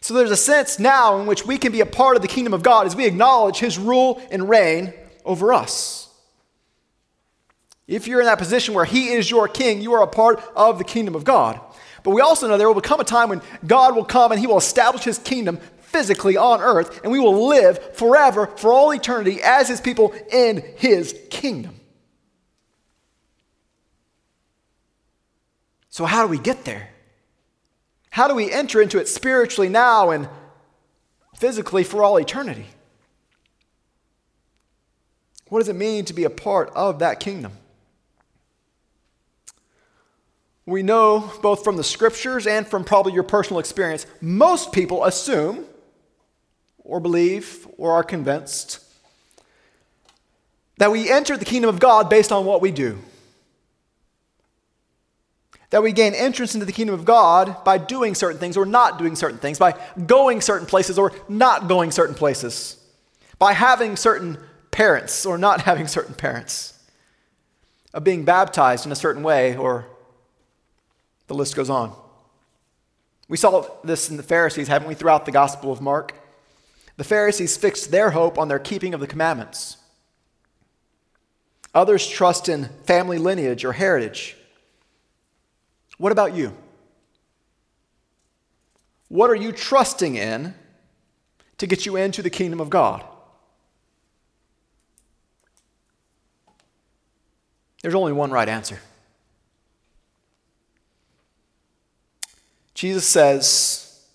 So 0.00 0.14
there's 0.14 0.30
a 0.30 0.36
sense 0.36 0.78
now 0.78 1.20
in 1.20 1.26
which 1.26 1.44
we 1.44 1.58
can 1.58 1.70
be 1.70 1.82
a 1.82 1.86
part 1.86 2.16
of 2.16 2.22
the 2.22 2.28
kingdom 2.28 2.54
of 2.54 2.62
God 2.62 2.86
as 2.86 2.96
we 2.96 3.04
acknowledge 3.04 3.58
his 3.58 3.78
rule 3.78 4.22
and 4.30 4.48
reign 4.48 4.94
over 5.24 5.52
us. 5.52 6.07
If 7.88 8.06
you're 8.06 8.20
in 8.20 8.26
that 8.26 8.38
position 8.38 8.74
where 8.74 8.84
He 8.84 9.08
is 9.08 9.30
your 9.30 9.48
king, 9.48 9.80
you 9.80 9.94
are 9.94 10.02
a 10.02 10.06
part 10.06 10.40
of 10.54 10.76
the 10.78 10.84
kingdom 10.84 11.14
of 11.14 11.24
God. 11.24 11.58
But 12.04 12.10
we 12.10 12.20
also 12.20 12.46
know 12.46 12.58
there 12.58 12.68
will 12.68 12.74
become 12.74 13.00
a 13.00 13.04
time 13.04 13.30
when 13.30 13.42
God 13.66 13.96
will 13.96 14.04
come 14.04 14.30
and 14.30 14.40
He 14.40 14.46
will 14.46 14.58
establish 14.58 15.04
His 15.04 15.18
kingdom 15.18 15.58
physically 15.80 16.36
on 16.36 16.60
earth, 16.60 17.00
and 17.02 17.10
we 17.10 17.18
will 17.18 17.48
live 17.48 17.96
forever, 17.96 18.46
for 18.46 18.74
all 18.74 18.92
eternity, 18.92 19.40
as 19.42 19.68
His 19.68 19.80
people 19.80 20.14
in 20.30 20.62
His 20.76 21.18
kingdom. 21.30 21.74
So, 25.88 26.04
how 26.04 26.22
do 26.22 26.28
we 26.28 26.38
get 26.38 26.66
there? 26.66 26.90
How 28.10 28.28
do 28.28 28.34
we 28.34 28.52
enter 28.52 28.82
into 28.82 28.98
it 28.98 29.08
spiritually 29.08 29.70
now 29.70 30.10
and 30.10 30.28
physically 31.34 31.84
for 31.84 32.02
all 32.02 32.18
eternity? 32.18 32.66
What 35.48 35.60
does 35.60 35.68
it 35.68 35.76
mean 35.76 36.04
to 36.04 36.12
be 36.12 36.24
a 36.24 36.30
part 36.30 36.70
of 36.74 36.98
that 36.98 37.18
kingdom? 37.20 37.52
We 40.68 40.82
know 40.82 41.32
both 41.40 41.64
from 41.64 41.76
the 41.78 41.82
scriptures 41.82 42.46
and 42.46 42.66
from 42.66 42.84
probably 42.84 43.14
your 43.14 43.22
personal 43.22 43.58
experience, 43.58 44.04
most 44.20 44.70
people 44.70 45.02
assume 45.02 45.64
or 46.80 47.00
believe 47.00 47.66
or 47.78 47.92
are 47.92 48.04
convinced 48.04 48.80
that 50.76 50.92
we 50.92 51.08
enter 51.08 51.38
the 51.38 51.46
kingdom 51.46 51.70
of 51.70 51.80
God 51.80 52.10
based 52.10 52.30
on 52.30 52.44
what 52.44 52.60
we 52.60 52.70
do. 52.70 52.98
That 55.70 55.82
we 55.82 55.92
gain 55.92 56.12
entrance 56.12 56.52
into 56.52 56.66
the 56.66 56.72
kingdom 56.72 56.94
of 56.94 57.06
God 57.06 57.64
by 57.64 57.78
doing 57.78 58.14
certain 58.14 58.38
things 58.38 58.54
or 58.54 58.66
not 58.66 58.98
doing 58.98 59.16
certain 59.16 59.38
things, 59.38 59.58
by 59.58 59.74
going 60.04 60.42
certain 60.42 60.66
places 60.66 60.98
or 60.98 61.12
not 61.30 61.66
going 61.66 61.90
certain 61.90 62.14
places, 62.14 62.76
by 63.38 63.54
having 63.54 63.96
certain 63.96 64.36
parents 64.70 65.24
or 65.24 65.38
not 65.38 65.62
having 65.70 65.86
certain 65.86 66.14
parents, 66.14 66.78
of 67.94 68.04
being 68.04 68.26
baptized 68.26 68.84
in 68.84 68.92
a 68.92 68.96
certain 68.96 69.22
way, 69.22 69.56
or 69.56 69.86
the 71.28 71.34
list 71.34 71.54
goes 71.54 71.70
on. 71.70 71.94
We 73.28 73.36
saw 73.36 73.66
this 73.84 74.10
in 74.10 74.16
the 74.16 74.22
Pharisees, 74.22 74.68
haven't 74.68 74.88
we, 74.88 74.94
throughout 74.94 75.26
the 75.26 75.32
Gospel 75.32 75.70
of 75.70 75.80
Mark? 75.80 76.14
The 76.96 77.04
Pharisees 77.04 77.56
fixed 77.56 77.90
their 77.90 78.10
hope 78.10 78.38
on 78.38 78.48
their 78.48 78.58
keeping 78.58 78.94
of 78.94 79.00
the 79.00 79.06
commandments. 79.06 79.76
Others 81.74 82.08
trust 82.08 82.48
in 82.48 82.70
family 82.84 83.18
lineage 83.18 83.64
or 83.64 83.72
heritage. 83.72 84.36
What 85.98 86.12
about 86.12 86.34
you? 86.34 86.56
What 89.08 89.30
are 89.30 89.34
you 89.34 89.52
trusting 89.52 90.16
in 90.16 90.54
to 91.58 91.66
get 91.66 91.86
you 91.86 91.96
into 91.96 92.22
the 92.22 92.30
kingdom 92.30 92.60
of 92.60 92.70
God? 92.70 93.04
There's 97.82 97.94
only 97.94 98.12
one 98.12 98.30
right 98.30 98.48
answer. 98.48 98.80
Jesus 102.78 103.08
says, 103.08 104.06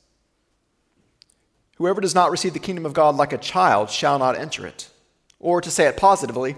Whoever 1.76 2.00
does 2.00 2.16
not 2.16 2.32
receive 2.32 2.54
the 2.54 2.60
kingdom 2.60 2.86
of 2.86 2.94
God 2.94 3.14
like 3.18 3.34
a 3.34 3.38
child 3.38 3.90
shall 3.90 4.18
not 4.18 4.38
enter 4.38 4.66
it. 4.66 4.90
Or 5.38 5.60
to 5.60 5.70
say 5.70 5.86
it 5.88 5.98
positively, 5.98 6.56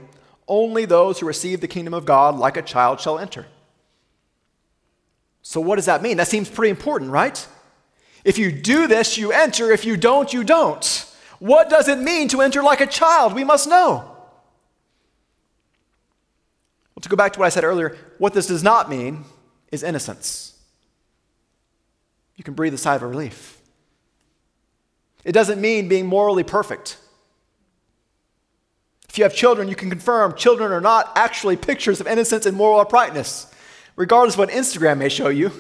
only 0.48 0.86
those 0.86 1.20
who 1.20 1.26
receive 1.26 1.62
the 1.62 1.68
kingdom 1.68 1.96
of 1.96 2.06
God 2.06 2.36
like 2.36 2.58
a 2.58 2.62
child 2.62 3.00
shall 3.00 3.18
enter. 3.18 3.48
So, 5.42 5.60
what 5.60 5.78
does 5.78 5.88
that 5.88 6.04
mean? 6.04 6.18
That 6.18 6.28
seems 6.28 6.48
pretty 6.48 6.70
important, 6.70 7.10
right? 7.10 7.44
If 8.24 8.38
you 8.38 8.52
do 8.52 8.86
this, 8.86 9.18
you 9.18 9.32
enter. 9.32 9.72
If 9.72 9.84
you 9.84 9.98
don't, 9.98 10.32
you 10.32 10.44
don't. 10.44 11.12
What 11.40 11.72
does 11.72 11.88
it 11.88 11.98
mean 11.98 12.28
to 12.28 12.42
enter 12.42 12.62
like 12.62 12.82
a 12.82 12.88
child? 12.88 13.34
We 13.34 13.44
must 13.44 13.68
know. 13.68 14.12
Well, 16.94 17.02
to 17.02 17.10
go 17.10 17.16
back 17.16 17.34
to 17.34 17.40
what 17.40 17.48
I 17.48 17.50
said 17.50 17.64
earlier, 17.64 17.98
what 18.20 18.36
this 18.36 18.46
does 18.46 18.62
not 18.62 18.92
mean 18.92 19.26
is 19.72 19.82
innocence. 19.82 20.55
You 22.36 22.44
can 22.44 22.54
breathe 22.54 22.74
a 22.74 22.78
sigh 22.78 22.96
of 22.96 23.02
relief. 23.02 23.62
It 25.24 25.32
doesn't 25.32 25.60
mean 25.60 25.88
being 25.88 26.06
morally 26.06 26.44
perfect. 26.44 26.98
If 29.10 29.18
you 29.18 29.24
have 29.24 29.34
children, 29.34 29.68
you 29.70 29.76
can 29.76 29.90
confirm 29.90 30.36
children 30.36 30.72
are 30.72 30.82
not 30.82 31.12
actually 31.16 31.56
pictures 31.56 32.02
of 32.02 32.08
innocence 32.08 32.46
and 32.46 32.56
moral 32.56 32.80
uprightness. 32.80 33.52
Regardless 33.96 34.36
of 34.36 34.40
what 34.40 34.50
Instagram 34.50 34.98
may 34.98 35.10
show 35.10 35.30
you, 35.30 35.52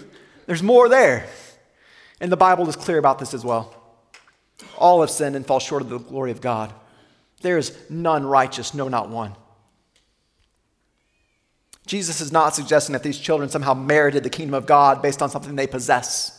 there's 0.45 0.61
more 0.61 0.89
there. 0.89 1.27
And 2.19 2.31
the 2.31 2.37
Bible 2.37 2.67
is 2.67 2.75
clear 2.75 2.97
about 2.97 3.17
this 3.17 3.33
as 3.33 3.45
well. 3.45 3.73
All 4.77 5.01
have 5.01 5.09
sinned 5.09 5.35
and 5.35 5.45
fall 5.45 5.59
short 5.59 5.81
of 5.81 5.89
the 5.89 5.99
glory 5.99 6.31
of 6.31 6.41
God. 6.41 6.73
There 7.41 7.57
is 7.57 7.77
none 7.89 8.25
righteous, 8.25 8.73
no, 8.73 8.87
not 8.87 9.09
one. 9.09 9.35
Jesus 11.85 12.19
is 12.19 12.31
not 12.31 12.55
suggesting 12.55 12.93
that 12.93 13.03
these 13.03 13.19
children 13.19 13.49
somehow 13.49 13.73
merited 13.73 14.23
the 14.23 14.29
kingdom 14.29 14.55
of 14.55 14.65
God 14.65 15.01
based 15.01 15.21
on 15.21 15.29
something 15.29 15.55
they 15.55 15.67
possess. 15.67 16.34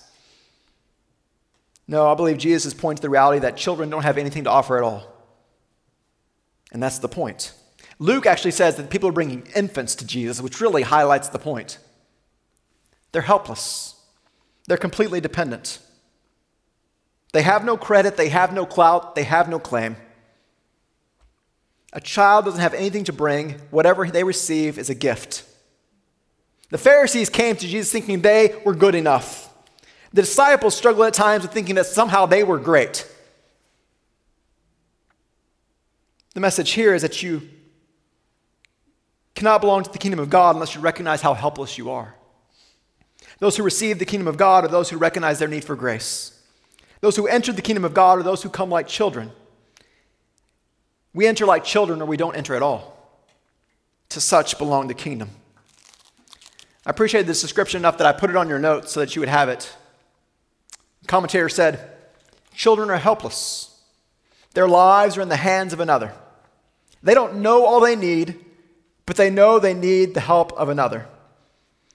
No, 1.89 2.11
I 2.11 2.15
believe 2.15 2.39
Jesus 2.39 2.67
is 2.67 2.75
pointing 2.75 2.97
to 2.97 3.03
the 3.03 3.11
reality 3.11 3.41
that 3.41 3.57
children 3.57 3.91
don't 3.91 4.03
have 4.03 4.19
anything 4.19 4.45
to 4.45 4.51
offer 4.51 4.77
at 4.77 4.83
all. 4.83 5.07
And 6.73 6.83
that's 6.83 6.99
the 6.99 7.09
point. 7.09 7.53
Luke 7.99 8.27
actually 8.27 8.51
says 8.51 8.77
that 8.77 8.91
people 8.91 9.09
are 9.09 9.13
bringing 9.13 9.47
infants 9.55 9.95
to 9.97 10.07
Jesus, 10.07 10.41
which 10.41 10.61
really 10.61 10.83
highlights 10.83 11.29
the 11.29 11.39
point. 11.39 11.79
They're 13.13 13.23
helpless, 13.23 13.95
they're 14.67 14.77
completely 14.77 15.21
dependent. 15.21 15.79
They 17.33 17.43
have 17.43 17.65
no 17.65 17.77
credit, 17.77 18.17
they 18.17 18.31
have 18.31 18.53
no 18.53 18.65
clout, 18.67 19.15
they 19.15 19.25
have 19.25 19.49
no 19.49 19.59
claim. 19.59 19.97
A 21.93 22.01
child 22.01 22.45
doesn't 22.45 22.61
have 22.61 22.75
anything 22.75 23.05
to 23.05 23.13
bring, 23.13 23.61
whatever 23.71 24.07
they 24.07 24.25
receive 24.25 24.79
is 24.79 24.91
a 24.91 24.95
gift. 24.95 25.45
The 26.71 26.79
Pharisees 26.79 27.31
came 27.31 27.57
to 27.57 27.67
Jesus 27.67 27.93
thinking 27.93 28.21
they 28.21 28.61
were 28.65 28.75
good 28.75 28.95
enough. 28.95 29.46
The 30.17 30.23
disciples 30.23 30.75
struggled 30.75 31.07
at 31.07 31.13
times 31.13 31.43
with 31.43 31.53
thinking 31.53 31.75
that 31.75 31.85
somehow 31.85 32.25
they 32.25 32.43
were 32.43 32.59
great. 32.59 33.07
The 36.33 36.41
message 36.41 36.71
here 36.71 36.95
is 36.95 37.03
that 37.03 37.23
you 37.23 37.43
cannot 39.35 39.61
belong 39.61 39.83
to 39.83 39.93
the 39.93 39.99
kingdom 39.99 40.19
of 40.19 40.31
God 40.31 40.57
unless 40.57 40.75
you 40.75 40.81
recognize 40.81 41.21
how 41.21 41.35
helpless 41.35 41.77
you 41.77 41.91
are. 41.91 42.15
Those 43.41 43.59
who 43.59 43.63
receive 43.63 43.99
the 43.99 44.07
kingdom 44.07 44.27
of 44.27 44.39
God 44.39 44.65
are 44.65 44.69
those 44.69 44.89
who 44.89 44.97
recognize 44.97 45.39
their 45.39 45.49
need 45.49 45.65
for 45.65 45.77
grace. 45.77 46.41
Those 47.03 47.17
who 47.17 47.27
enter 47.27 47.53
the 47.53 47.61
kingdom 47.61 47.85
of 47.85 47.93
God 47.93 48.19
are 48.19 48.23
those 48.23 48.43
who 48.43 48.49
come 48.49 48.71
like 48.71 48.89
children. 48.89 49.33
We 51.13 51.27
enter 51.27 51.45
like 51.45 51.63
children 51.63 52.01
or 52.01 52.07
we 52.07 52.17
don't 52.17 52.37
enter 52.37 52.55
at 52.55 52.63
all. 52.63 53.21
To 54.09 54.21
such 54.23 54.57
belong 54.57 54.89
the 54.89 54.95
kingdom. 54.95 55.29
I 56.87 56.91
appreciate 56.91 57.27
this 57.27 57.43
description 57.43 57.83
enough 57.83 57.99
that 57.99 58.07
I 58.07 58.19
put 58.19 58.31
it 58.31 58.37
on 58.37 58.49
your 58.49 58.59
notes 58.59 58.93
so 58.93 59.01
that 59.01 59.15
you 59.15 59.21
would 59.21 59.29
have 59.29 59.51
it. 59.51 59.77
Commentator 61.07 61.49
said, 61.49 61.91
Children 62.55 62.91
are 62.91 62.99
helpless. 62.99 63.81
Their 64.55 64.69
lives 64.69 65.17
are 65.17 65.23
in 65.23 65.29
the 65.29 65.37
hands 65.37 65.73
of 65.73 65.81
another. 65.81 66.13
They 67.03 67.15
don't 67.15 67.43
know 67.43 67.67
all 67.67 67.81
they 67.81 67.97
need, 67.97 68.43
but 69.05 69.17
they 69.17 69.31
know 69.31 69.59
they 69.59 69.75
need 69.75 70.15
the 70.15 70.21
help 70.21 70.53
of 70.55 70.69
another. 70.69 71.07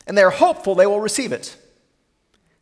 And 0.08 0.18
they 0.18 0.24
are 0.24 0.30
hopeful 0.30 0.76
they 0.76 0.86
will 0.86 1.00
receive 1.00 1.32
it. 1.32 1.58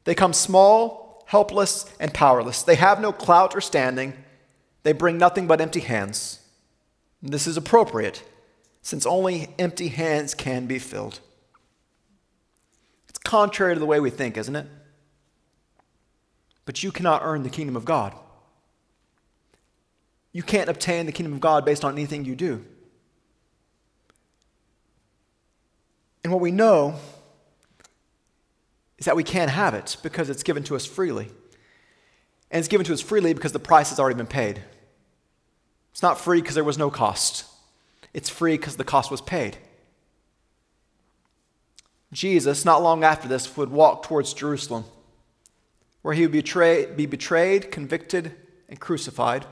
They 0.05 0.15
come 0.15 0.33
small, 0.33 1.23
helpless, 1.27 1.85
and 1.99 2.13
powerless. 2.13 2.63
They 2.63 2.75
have 2.75 3.01
no 3.01 3.11
clout 3.11 3.55
or 3.55 3.61
standing. 3.61 4.13
They 4.83 4.93
bring 4.93 5.17
nothing 5.17 5.47
but 5.47 5.61
empty 5.61 5.81
hands. 5.81 6.39
And 7.21 7.33
this 7.33 7.45
is 7.45 7.57
appropriate, 7.57 8.23
since 8.81 9.05
only 9.05 9.49
empty 9.59 9.89
hands 9.89 10.33
can 10.33 10.65
be 10.65 10.79
filled. 10.79 11.19
It's 13.09 13.19
contrary 13.19 13.75
to 13.75 13.79
the 13.79 13.85
way 13.85 13.99
we 13.99 14.09
think, 14.09 14.37
isn't 14.37 14.55
it? 14.55 14.67
But 16.65 16.83
you 16.83 16.91
cannot 16.91 17.21
earn 17.23 17.43
the 17.43 17.49
kingdom 17.49 17.75
of 17.75 17.85
God. 17.85 18.13
You 20.31 20.43
can't 20.43 20.69
obtain 20.69 21.05
the 21.05 21.11
kingdom 21.11 21.33
of 21.33 21.39
God 21.39 21.65
based 21.65 21.83
on 21.83 21.93
anything 21.93 22.25
you 22.25 22.35
do. 22.35 22.63
And 26.23 26.31
what 26.31 26.41
we 26.41 26.51
know 26.51 26.95
is 28.97 29.05
that 29.05 29.15
we 29.15 29.23
can't 29.23 29.49
have 29.49 29.73
it 29.73 29.97
because 30.03 30.29
it's 30.29 30.43
given 30.43 30.63
to 30.63 30.75
us 30.75 30.85
freely. 30.85 31.31
And 32.51 32.59
it's 32.59 32.67
given 32.67 32.85
to 32.85 32.93
us 32.93 33.01
freely 33.01 33.33
because 33.33 33.53
the 33.53 33.59
price 33.59 33.89
has 33.89 33.99
already 33.99 34.17
been 34.17 34.27
paid. 34.27 34.61
It's 35.91 36.01
not 36.01 36.19
free 36.19 36.41
because 36.41 36.55
there 36.55 36.63
was 36.63 36.77
no 36.77 36.89
cost, 36.89 37.45
it's 38.13 38.29
free 38.29 38.57
because 38.57 38.77
the 38.77 38.83
cost 38.83 39.11
was 39.11 39.21
paid. 39.21 39.57
Jesus, 42.11 42.65
not 42.65 42.81
long 42.81 43.03
after 43.03 43.27
this, 43.27 43.55
would 43.55 43.69
walk 43.69 44.03
towards 44.03 44.33
Jerusalem, 44.33 44.85
where 46.01 46.13
he 46.13 46.23
would 46.23 46.31
betray, 46.31 46.85
be 46.85 47.05
betrayed, 47.05 47.71
convicted, 47.71 48.33
and 48.67 48.79
crucified. 48.79 49.45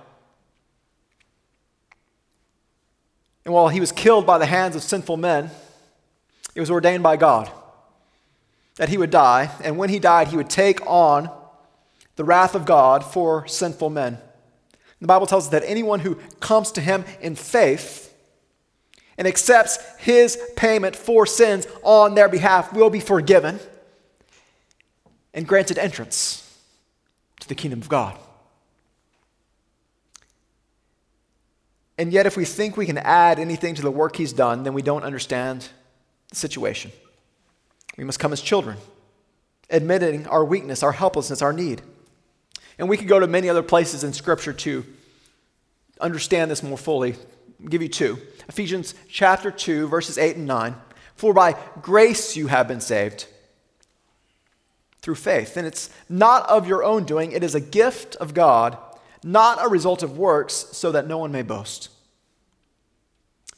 And 3.46 3.54
while 3.54 3.70
he 3.70 3.80
was 3.80 3.92
killed 3.92 4.26
by 4.26 4.38
the 4.38 4.46
hands 4.46 4.76
of 4.76 4.84
sinful 4.84 5.18
men, 5.18 5.50
it 6.54 6.60
was 6.60 6.72
ordained 6.72 7.04
by 7.04 7.18
God 7.18 7.50
that 8.76 8.90
he 8.90 8.98
would 8.98 9.10
die. 9.10 9.52
And 9.64 9.78
when 9.78 9.90
he 9.90 10.00
died, 10.00 10.30
he 10.30 10.38
would 10.38 10.50
take 10.50 10.86
on 10.86 11.30
the 12.16 12.24
wrath 12.24 12.56
of 12.56 12.66
God 12.66 13.04
for 13.04 13.48
sinful 13.48 13.90
men. 13.90 14.18
The 15.00 15.08
Bible 15.08 15.28
tells 15.28 15.46
us 15.46 15.52
that 15.52 15.64
anyone 15.66 16.00
who 16.00 16.16
comes 16.40 16.72
to 16.74 16.82
him 16.82 17.06
in 17.22 17.36
faith 17.36 18.14
and 19.18 19.28
accepts 19.28 19.78
his 19.98 20.38
payment 20.56 20.96
for 20.96 21.26
sins 21.26 21.68
on 21.84 22.16
their 22.16 22.30
behalf 22.30 22.74
will 22.74 22.90
be 22.90 23.00
forgiven 23.00 23.60
and 25.38 25.48
granted 25.48 25.78
entrance 25.78 26.44
to 27.40 27.48
the 27.48 27.54
kingdom 27.54 27.80
of 27.80 27.88
God. 27.88 28.18
And 32.00 32.12
yet, 32.12 32.26
if 32.26 32.36
we 32.36 32.44
think 32.44 32.76
we 32.76 32.88
can 32.88 32.98
add 32.98 33.38
anything 33.38 33.76
to 33.76 33.84
the 33.84 33.92
work 33.92 34.16
he's 34.16 34.34
done, 34.34 34.64
then 34.64 34.74
we 34.74 34.82
don't 34.82 35.04
understand 35.04 35.70
the 36.30 36.36
situation. 36.36 36.92
We 37.98 38.04
must 38.04 38.20
come 38.20 38.34
as 38.34 38.42
children, 38.42 38.78
admitting 39.70 40.26
our 40.26 40.44
weakness, 40.44 40.82
our 40.82 40.92
helplessness, 40.92 41.44
our 41.44 41.54
need. 41.54 41.84
And 42.80 42.90
we 42.90 42.98
could 42.98 43.08
go 43.08 43.20
to 43.20 43.28
many 43.28 43.48
other 43.48 43.64
places 43.64 44.04
in 44.04 44.14
Scripture 44.14 44.54
to 44.54 44.86
understand 46.02 46.50
this 46.50 46.64
more 46.64 46.80
fully. 46.80 47.14
I'll 47.62 47.70
give 47.70 47.84
you 47.84 47.90
two 47.90 48.18
Ephesians 48.50 48.96
chapter 49.08 49.52
2, 49.52 49.88
verses 49.88 50.18
8 50.18 50.38
and 50.38 50.48
9. 50.48 50.76
For 51.14 51.32
by 51.32 51.56
grace 51.82 52.36
you 52.36 52.48
have 52.48 52.68
been 52.68 52.82
saved 52.82 53.28
through 55.08 55.16
faith. 55.16 55.56
And 55.56 55.66
it's 55.66 55.90
not 56.10 56.46
of 56.50 56.68
your 56.68 56.84
own 56.84 57.06
doing, 57.06 57.32
it 57.32 57.42
is 57.42 57.56
a 57.56 57.62
gift 57.62 58.18
of 58.18 58.34
God 58.34 58.78
not 59.24 59.64
a 59.64 59.68
result 59.68 60.04
of 60.04 60.18
works, 60.18 60.68
so 60.72 60.92
that 60.92 61.08
no 61.08 61.18
one 61.18 61.32
may 61.32 61.42
boast. 61.42 61.90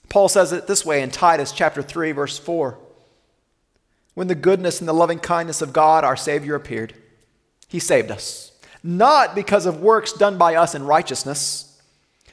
Paul 0.09 0.27
says 0.27 0.51
it 0.51 0.67
this 0.67 0.85
way 0.85 1.01
in 1.03 1.11
Titus 1.11 1.51
chapter 1.51 1.83
3 1.83 2.11
verse 2.13 2.39
4. 2.39 2.79
When 4.15 4.27
the 4.27 4.35
goodness 4.35 4.79
and 4.79 4.89
the 4.89 4.93
loving 4.93 5.19
kindness 5.19 5.61
of 5.61 5.71
God 5.71 6.03
our 6.03 6.15
savior 6.15 6.55
appeared, 6.55 6.95
he 7.67 7.79
saved 7.79 8.09
us, 8.09 8.51
not 8.81 9.35
because 9.35 9.67
of 9.67 9.81
works 9.81 10.11
done 10.11 10.37
by 10.37 10.55
us 10.55 10.73
in 10.73 10.83
righteousness, 10.83 11.68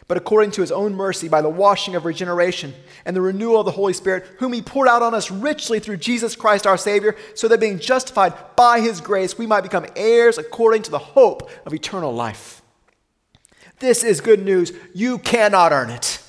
but 0.09 0.17
according 0.17 0.53
to 0.53 0.61
his 0.61 0.71
own 0.71 0.95
mercy 0.95 1.29
by 1.29 1.43
the 1.43 1.49
washing 1.49 1.97
of 1.97 2.05
regeneration 2.05 2.73
and 3.05 3.17
the 3.17 3.21
renewal 3.21 3.61
of 3.61 3.67
the 3.67 3.73
Holy 3.73 3.93
Spirit, 3.93 4.25
whom 4.39 4.53
he 4.53 4.63
poured 4.63 4.89
out 4.89 5.03
on 5.03 5.15
us 5.15 5.31
richly 5.31 5.81
through 5.81 5.97
Jesus 5.97 6.37
Christ 6.37 6.67
our 6.67 6.77
Savior, 6.77 7.17
so 7.35 7.49
that 7.49 7.59
being 7.59 7.79
justified 7.79 8.33
by 8.55 8.81
his 8.81 9.01
grace, 9.01 9.37
we 9.37 9.47
might 9.47 9.63
become 9.63 9.87
heirs 9.97 10.39
according 10.39 10.83
to 10.83 10.91
the 10.91 10.99
hope 10.99 11.51
of 11.67 11.75
eternal 11.75 12.15
life. 12.15 12.63
This 13.81 14.05
is 14.05 14.21
good 14.21 14.45
news. 14.45 14.73
You 14.95 15.19
cannot 15.19 15.73
earn 15.73 15.91
it, 15.91 16.23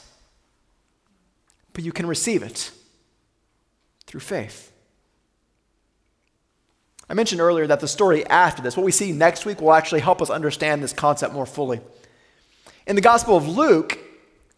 but 1.73 1.84
you 1.84 1.91
can 1.91 2.07
receive 2.07 2.41
it 2.41 2.71
through 4.05 4.21
faith. 4.21 4.71
I 7.09 7.13
mentioned 7.13 7.39
earlier 7.39 7.67
that 7.67 7.80
the 7.80 7.88
story 7.88 8.25
after 8.25 8.61
this, 8.61 8.75
what 8.75 8.86
we 8.86 8.91
see 8.91 9.11
next 9.11 9.45
week, 9.45 9.61
will 9.61 9.73
actually 9.73 10.01
help 10.01 10.21
us 10.21 10.30
understand 10.30 10.84
this 10.84 10.91
concept 10.91 11.34
more 11.34 11.45
fully. 11.45 11.80
In 12.88 12.95
the 12.95 13.01
Gospel 13.01 13.35
of 13.35 13.47
Luke, 13.47 13.99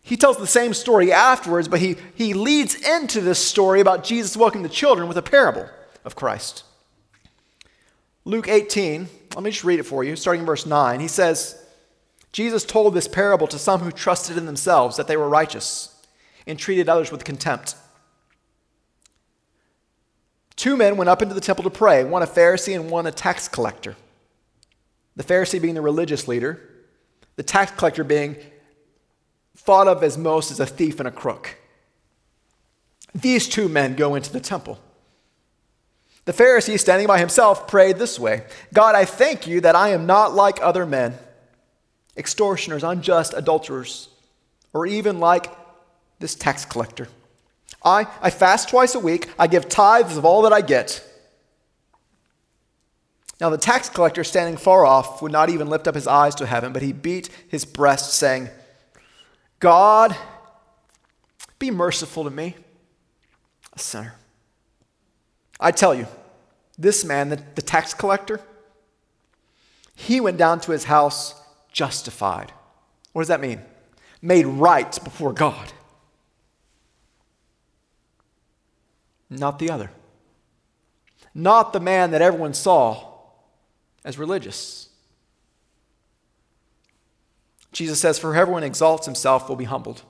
he 0.02 0.16
tells 0.16 0.38
the 0.38 0.48
same 0.48 0.74
story 0.74 1.12
afterwards, 1.12 1.68
but 1.68 1.80
he, 1.80 1.98
he 2.14 2.34
leads 2.34 2.76
into 2.76 3.22
this 3.22 3.44
story 3.44 3.82
about 3.82 4.04
Jesus 4.04 4.38
welcoming 4.38 4.64
the 4.64 4.70
children 4.70 5.08
with 5.08 5.18
a 5.18 5.22
parable 5.22 5.68
of 6.06 6.16
Christ. 6.16 6.64
Luke 8.26 8.48
18, 8.48 9.10
let 9.34 9.44
me 9.44 9.50
just 9.50 9.64
read 9.64 9.80
it 9.80 9.84
for 9.84 10.04
you, 10.04 10.16
starting 10.16 10.42
in 10.42 10.46
verse 10.46 10.66
9. 10.66 11.00
He 11.00 11.08
says, 11.08 11.64
Jesus 12.32 12.64
told 12.64 12.94
this 12.94 13.08
parable 13.08 13.48
to 13.48 13.58
some 13.58 13.82
who 13.82 13.92
trusted 13.92 14.38
in 14.38 14.46
themselves 14.46 14.98
that 14.98 15.08
they 15.08 15.18
were 15.18 15.28
righteous 15.28 15.96
and 16.46 16.58
treated 16.60 16.88
others 16.88 17.12
with 17.12 17.24
contempt. 17.24 17.76
Two 20.56 20.78
men 20.78 20.98
went 20.98 21.10
up 21.10 21.24
into 21.24 21.34
the 21.34 21.42
temple 21.42 21.64
to 21.64 21.70
pray, 21.72 22.04
one 22.04 22.22
a 22.22 22.28
Pharisee 22.28 22.76
and 22.76 22.92
one 22.92 23.08
a 23.08 23.12
tax 23.12 23.48
collector. 23.48 23.96
The 25.16 25.24
Pharisee 25.24 25.62
being 25.62 25.74
the 25.74 25.82
religious 25.82 26.28
leader, 26.28 26.69
the 27.40 27.44
tax 27.44 27.72
collector 27.72 28.04
being 28.04 28.36
thought 29.56 29.88
of 29.88 30.04
as 30.04 30.18
most 30.18 30.52
as 30.52 30.60
a 30.60 30.66
thief 30.66 31.00
and 31.00 31.08
a 31.08 31.12
crook. 31.12 31.56
These 33.16 33.48
two 33.48 33.70
men 33.70 33.96
go 33.96 34.16
into 34.16 34.30
the 34.30 34.42
temple. 34.42 34.78
The 36.26 36.34
Pharisee, 36.34 36.78
standing 36.78 37.08
by 37.08 37.18
himself, 37.18 37.66
prayed 37.66 37.96
this 37.96 38.20
way 38.20 38.44
God, 38.74 38.94
I 38.94 39.06
thank 39.06 39.48
you 39.48 39.62
that 39.62 39.74
I 39.74 39.92
am 39.92 40.06
not 40.06 40.34
like 40.34 40.62
other 40.62 40.86
men, 40.86 41.18
extortioners, 42.18 42.84
unjust, 42.84 43.34
adulterers, 43.34 44.10
or 44.74 44.86
even 44.86 45.22
like 45.22 45.50
this 46.20 46.36
tax 46.36 46.66
collector. 46.66 47.08
I, 47.82 48.06
I 48.22 48.32
fast 48.32 48.68
twice 48.68 48.96
a 48.96 49.00
week, 49.00 49.30
I 49.40 49.48
give 49.48 49.70
tithes 49.70 50.18
of 50.18 50.26
all 50.26 50.42
that 50.42 50.52
I 50.52 50.60
get. 50.60 51.09
Now, 53.40 53.50
the 53.50 53.58
tax 53.58 53.88
collector, 53.88 54.24
standing 54.24 54.58
far 54.58 54.86
off, 54.86 55.22
would 55.22 55.32
not 55.32 55.50
even 55.50 55.70
lift 55.70 55.88
up 55.88 55.96
his 55.96 56.08
eyes 56.08 56.36
to 56.36 56.46
heaven, 56.46 56.74
but 56.74 56.82
he 56.82 56.92
beat 56.92 57.30
his 57.48 57.64
breast, 57.64 58.14
saying, 58.14 58.50
God, 59.60 60.16
be 61.58 61.72
merciful 61.72 62.26
to 62.26 62.30
me, 62.30 62.56
a 63.74 63.80
sinner. 63.80 64.16
I 65.60 65.72
tell 65.72 65.96
you, 65.96 66.08
this 66.78 67.06
man, 67.06 67.30
the, 67.30 67.42
the 67.56 67.62
tax 67.62 67.94
collector, 67.94 68.42
he 69.96 70.20
went 70.20 70.38
down 70.38 70.60
to 70.62 70.72
his 70.72 70.86
house 70.86 71.34
justified. 71.72 72.52
What 73.14 73.22
does 73.22 73.28
that 73.30 73.42
mean? 73.42 73.62
Made 74.22 74.46
right 74.46 74.98
before 75.04 75.34
God. 75.34 75.72
Not 79.30 79.60
the 79.60 79.70
other. 79.70 79.92
Not 81.34 81.74
the 81.74 81.80
man 81.80 82.12
that 82.12 82.22
everyone 82.22 82.54
saw 82.54 83.09
as 84.04 84.18
religious. 84.18 84.90
Jesus 87.72 88.00
says, 88.00 88.18
For 88.18 88.36
everyone 88.36 88.64
exalts 88.64 89.06
himself 89.06 89.48
will 89.48 89.56
be 89.56 89.66
humbled, 89.66 90.04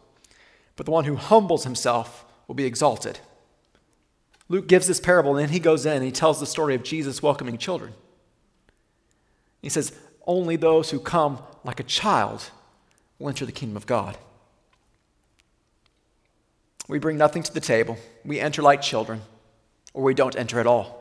but 0.76 0.86
the 0.86 0.92
one 0.92 1.06
who 1.06 1.16
humbles 1.16 1.64
himself 1.64 2.26
will 2.48 2.56
be 2.56 2.66
exalted. 2.66 3.20
Luke 4.48 4.68
gives 4.68 4.88
this 4.88 5.00
parable, 5.00 5.36
and 5.36 5.40
then 5.40 5.54
he 5.54 5.60
goes 5.60 5.86
in 5.86 5.94
and 5.94 6.04
he 6.04 6.12
tells 6.12 6.40
the 6.40 6.46
story 6.46 6.74
of 6.74 6.84
Jesus 6.84 7.22
welcoming 7.22 7.58
children. 7.58 7.94
He 9.62 9.70
says, 9.70 9.94
Only 10.26 10.56
those 10.56 10.90
who 10.90 11.00
come 11.00 11.40
like 11.64 11.80
a 11.80 11.84
child 11.84 12.50
will 13.20 13.30
enter 13.30 13.46
the 13.46 13.52
kingdom 13.52 13.78
of 13.78 13.86
God. 13.86 14.18
We 16.88 16.98
bring 16.98 17.18
nothing 17.18 17.44
to 17.44 17.54
the 17.54 17.60
table. 17.60 17.98
We 18.26 18.40
enter 18.40 18.64
like 18.64 18.82
children, 18.82 19.22
or 19.94 20.02
we 20.02 20.16
don't 20.16 20.36
enter 20.36 20.60
at 20.60 20.66
all. 20.66 20.99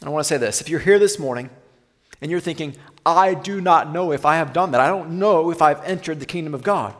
And 0.00 0.08
I 0.08 0.12
want 0.12 0.24
to 0.24 0.28
say 0.28 0.36
this 0.36 0.60
if 0.60 0.68
you're 0.68 0.80
here 0.80 0.98
this 0.98 1.18
morning 1.18 1.50
and 2.20 2.30
you're 2.30 2.40
thinking, 2.40 2.76
I 3.04 3.34
do 3.34 3.60
not 3.60 3.92
know 3.92 4.12
if 4.12 4.24
I 4.26 4.36
have 4.36 4.52
done 4.52 4.72
that, 4.72 4.80
I 4.80 4.88
don't 4.88 5.18
know 5.18 5.50
if 5.50 5.62
I've 5.62 5.82
entered 5.84 6.20
the 6.20 6.26
kingdom 6.26 6.54
of 6.54 6.62
God. 6.62 6.94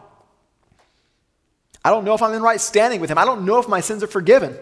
I 1.84 1.90
don't 1.90 2.04
know 2.04 2.14
if 2.14 2.22
I'm 2.22 2.34
in 2.34 2.42
right 2.42 2.60
standing 2.60 3.00
with 3.00 3.10
Him. 3.10 3.18
I 3.18 3.24
don't 3.24 3.44
know 3.44 3.58
if 3.58 3.68
my 3.68 3.80
sins 3.80 4.02
are 4.02 4.08
forgiven. 4.08 4.56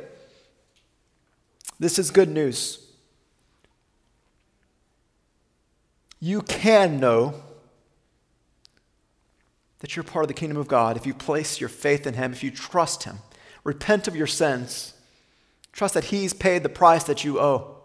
This 1.79 1.99
is 1.99 2.11
good 2.11 2.29
news. 2.29 2.83
You 6.21 6.43
can 6.43 6.99
know 6.99 7.35
that 9.81 9.95
you're 9.95 10.03
part 10.03 10.25
of 10.25 10.29
the 10.29 10.35
kingdom 10.35 10.57
of 10.57 10.69
God 10.69 10.97
if 10.97 11.07
you 11.07 11.15
place 11.15 11.61
your 11.61 11.69
faith 11.69 12.07
in 12.07 12.15
Him, 12.15 12.33
if 12.33 12.43
you 12.43 12.51
trust 12.51 13.05
Him. 13.05 13.19
Repent 13.65 14.09
of 14.09 14.17
your 14.17 14.27
sins. 14.27 14.95
Trust 15.73 15.95
that 15.95 16.05
He's 16.05 16.33
paid 16.33 16.63
the 16.63 16.69
price 16.69 17.05
that 17.05 17.25
you 17.25 17.39
owe. 17.39 17.76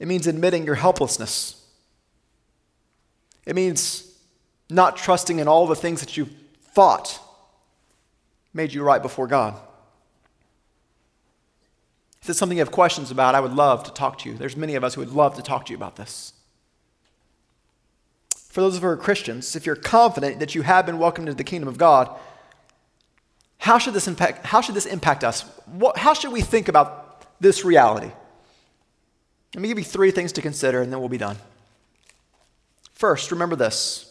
It 0.00 0.08
means 0.08 0.26
admitting 0.26 0.66
your 0.66 0.74
helplessness. 0.74 1.64
It 3.46 3.54
means 3.54 4.12
not 4.68 4.96
trusting 4.96 5.38
in 5.38 5.46
all 5.46 5.68
the 5.68 5.76
things 5.76 6.00
that 6.00 6.16
you 6.16 6.28
thought 6.72 7.20
made 8.52 8.72
you 8.72 8.82
right 8.82 9.00
before 9.00 9.28
God. 9.28 9.54
If 12.22 12.30
it's 12.30 12.38
something 12.38 12.58
you 12.58 12.62
have 12.62 12.72
questions 12.72 13.12
about, 13.12 13.36
I 13.36 13.40
would 13.40 13.54
love 13.54 13.84
to 13.84 13.92
talk 13.92 14.18
to 14.18 14.28
you. 14.28 14.36
There's 14.36 14.56
many 14.56 14.74
of 14.74 14.82
us 14.82 14.94
who 14.94 15.00
would 15.00 15.12
love 15.12 15.36
to 15.36 15.42
talk 15.42 15.66
to 15.66 15.70
you 15.70 15.76
about 15.76 15.94
this 15.94 16.32
for 18.50 18.62
those 18.62 18.74
of 18.74 18.82
who 18.82 18.88
are 18.88 18.96
Christians, 18.96 19.54
if 19.54 19.64
you're 19.64 19.76
confident 19.76 20.40
that 20.40 20.56
you 20.56 20.62
have 20.62 20.84
been 20.84 20.98
welcomed 20.98 21.28
into 21.28 21.36
the 21.36 21.44
kingdom 21.44 21.68
of 21.68 21.78
God, 21.78 22.10
how 23.58 23.78
should 23.78 23.94
this 23.94 24.08
impact, 24.08 24.44
how 24.44 24.60
should 24.60 24.74
this 24.74 24.86
impact 24.86 25.22
us? 25.22 25.42
What, 25.66 25.96
how 25.96 26.14
should 26.14 26.32
we 26.32 26.40
think 26.40 26.66
about 26.66 27.24
this 27.40 27.64
reality? 27.64 28.10
Let 29.54 29.62
me 29.62 29.68
give 29.68 29.78
you 29.78 29.84
three 29.84 30.10
things 30.10 30.32
to 30.32 30.42
consider 30.42 30.80
and 30.80 30.92
then 30.92 31.00
we'll 31.00 31.08
be 31.08 31.18
done. 31.18 31.36
First, 32.94 33.30
remember 33.30 33.56
this 33.56 34.06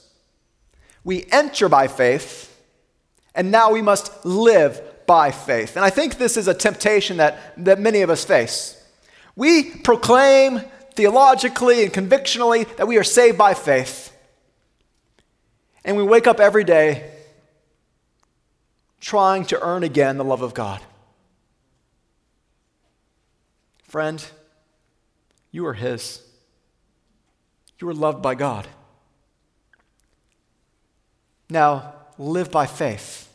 we 1.03 1.25
enter 1.31 1.69
by 1.69 1.87
faith, 1.87 2.55
and 3.33 3.51
now 3.51 3.71
we 3.71 3.81
must 3.81 4.25
live 4.25 4.81
by 5.05 5.31
faith. 5.31 5.75
And 5.75 5.85
I 5.85 5.89
think 5.89 6.17
this 6.17 6.37
is 6.37 6.47
a 6.47 6.53
temptation 6.53 7.17
that, 7.17 7.53
that 7.63 7.79
many 7.79 8.01
of 8.01 8.09
us 8.09 8.25
face. 8.25 8.75
We 9.35 9.63
proclaim 9.63 10.61
theologically 10.93 11.83
and 11.83 11.93
convictionally 11.93 12.65
that 12.77 12.87
we 12.87 12.97
are 12.97 13.03
saved 13.03 13.37
by 13.37 13.53
faith. 13.53 14.15
And 15.85 15.95
we 15.95 16.03
wake 16.03 16.27
up 16.27 16.39
every 16.39 16.63
day 16.63 17.09
trying 18.99 19.45
to 19.45 19.61
earn 19.61 19.83
again 19.83 20.17
the 20.17 20.25
love 20.25 20.41
of 20.41 20.53
God. 20.53 20.81
Friend, 23.83 24.23
you 25.51 25.65
are 25.65 25.73
His. 25.73 26.21
You 27.79 27.89
are 27.89 27.93
loved 27.93 28.21
by 28.21 28.35
God. 28.35 28.67
Now, 31.49 31.93
live 32.17 32.51
by 32.51 32.65
faith. 32.65 33.25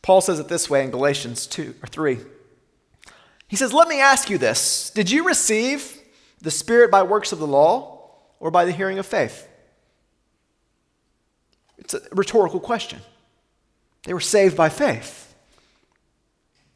Paul 0.00 0.20
says 0.20 0.38
it 0.38 0.48
this 0.48 0.68
way 0.68 0.82
in 0.84 0.90
Galatians 0.90 1.46
2 1.46 1.76
or 1.82 1.86
3. 1.86 2.18
He 3.46 3.56
says, 3.56 3.72
Let 3.72 3.88
me 3.88 4.00
ask 4.00 4.30
you 4.30 4.38
this 4.38 4.90
Did 4.90 5.10
you 5.10 5.26
receive 5.26 6.00
the 6.40 6.50
Spirit 6.50 6.90
by 6.90 7.02
works 7.02 7.32
of 7.32 7.38
the 7.38 7.46
law 7.46 8.10
or 8.40 8.50
by 8.50 8.64
the 8.64 8.72
hearing 8.72 8.98
of 8.98 9.06
faith? 9.06 9.48
It's 11.78 11.94
a 11.94 12.00
rhetorical 12.12 12.60
question. 12.60 13.00
They 14.04 14.14
were 14.14 14.20
saved 14.20 14.56
by 14.56 14.68
faith. 14.68 15.31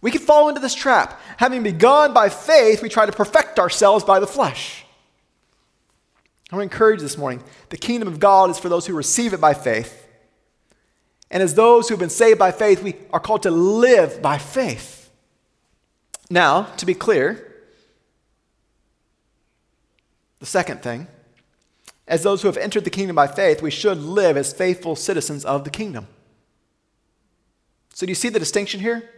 We 0.00 0.10
can 0.10 0.20
fall 0.20 0.48
into 0.48 0.60
this 0.60 0.74
trap. 0.74 1.20
Having 1.36 1.62
begun 1.62 2.12
by 2.12 2.28
faith, 2.28 2.82
we 2.82 2.88
try 2.88 3.06
to 3.06 3.12
perfect 3.12 3.58
ourselves 3.58 4.04
by 4.04 4.18
the 4.18 4.26
flesh. 4.26 4.84
I 6.50 6.56
want 6.56 6.70
to 6.70 6.74
encourage 6.74 7.00
you 7.00 7.04
this 7.04 7.18
morning 7.18 7.42
the 7.68 7.76
kingdom 7.76 8.08
of 8.08 8.18
God 8.18 8.50
is 8.50 8.58
for 8.58 8.68
those 8.68 8.86
who 8.86 8.94
receive 8.94 9.32
it 9.32 9.40
by 9.40 9.54
faith. 9.54 10.08
And 11.30 11.42
as 11.42 11.54
those 11.54 11.88
who 11.88 11.94
have 11.94 12.00
been 12.00 12.10
saved 12.10 12.38
by 12.38 12.50
faith, 12.50 12.82
we 12.82 12.96
are 13.12 13.20
called 13.20 13.44
to 13.44 13.50
live 13.50 14.20
by 14.20 14.38
faith. 14.38 15.10
Now, 16.28 16.62
to 16.76 16.86
be 16.86 16.94
clear, 16.94 17.46
the 20.40 20.46
second 20.46 20.82
thing, 20.82 21.06
as 22.08 22.24
those 22.24 22.42
who 22.42 22.48
have 22.48 22.56
entered 22.56 22.84
the 22.84 22.90
kingdom 22.90 23.14
by 23.14 23.28
faith, 23.28 23.62
we 23.62 23.70
should 23.70 23.98
live 23.98 24.36
as 24.36 24.52
faithful 24.52 24.96
citizens 24.96 25.44
of 25.44 25.62
the 25.62 25.70
kingdom. 25.70 26.08
So, 27.94 28.06
do 28.06 28.10
you 28.10 28.16
see 28.16 28.28
the 28.28 28.38
distinction 28.38 28.80
here? 28.80 29.08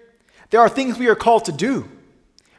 There 0.53 0.61
are 0.61 0.69
things 0.69 0.97
we 0.97 1.09
are 1.09 1.17
called 1.17 1.47
to 1.47 1.53
do. 1.53 1.89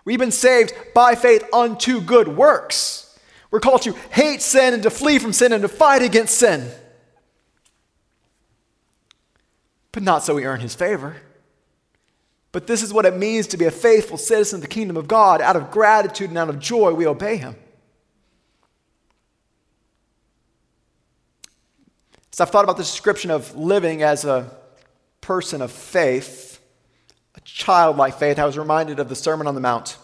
We've 0.03 0.19
been 0.19 0.31
saved 0.31 0.73
by 0.93 1.15
faith 1.15 1.45
unto 1.53 2.01
good 2.01 2.27
works. 2.27 3.17
We're 3.49 3.61
called 3.61 3.83
to 3.83 3.93
hate 4.11 4.41
sin 4.41 4.73
and 4.73 4.83
to 4.83 4.89
flee 4.89 5.17
from 5.17 5.31
sin 5.31 5.53
and 5.53 5.61
to 5.61 5.69
fight 5.69 6.01
against 6.01 6.37
sin. 6.37 6.69
but 9.93 10.03
not 10.03 10.23
so 10.23 10.35
we 10.35 10.43
earn 10.43 10.59
his 10.59 10.75
favor. 10.75 11.15
But 12.51 12.67
this 12.67 12.83
is 12.83 12.91
what 12.91 13.05
it 13.05 13.15
means 13.15 13.47
to 13.47 13.57
be 13.57 13.65
a 13.65 13.71
faithful 13.71 14.17
citizen 14.17 14.57
of 14.57 14.61
the 14.61 14.67
kingdom 14.67 14.97
of 14.97 15.07
God. 15.07 15.39
Out 15.39 15.55
of 15.55 15.71
gratitude 15.71 16.29
and 16.29 16.37
out 16.37 16.49
of 16.49 16.59
joy, 16.59 16.93
we 16.93 17.07
obey 17.07 17.37
him. 17.37 17.55
So 22.31 22.43
I've 22.43 22.49
thought 22.49 22.63
about 22.63 22.77
the 22.77 22.83
description 22.83 23.31
of 23.31 23.55
living 23.55 24.01
as 24.01 24.25
a 24.25 24.51
person 25.21 25.61
of 25.61 25.71
faith, 25.71 26.53
a 27.36 27.41
childlike 27.41 28.15
faith. 28.15 28.39
I 28.39 28.45
was 28.45 28.57
reminded 28.57 28.99
of 28.99 29.09
the 29.09 29.15
Sermon 29.15 29.47
on 29.47 29.55
the 29.55 29.61
Mount. 29.61 29.97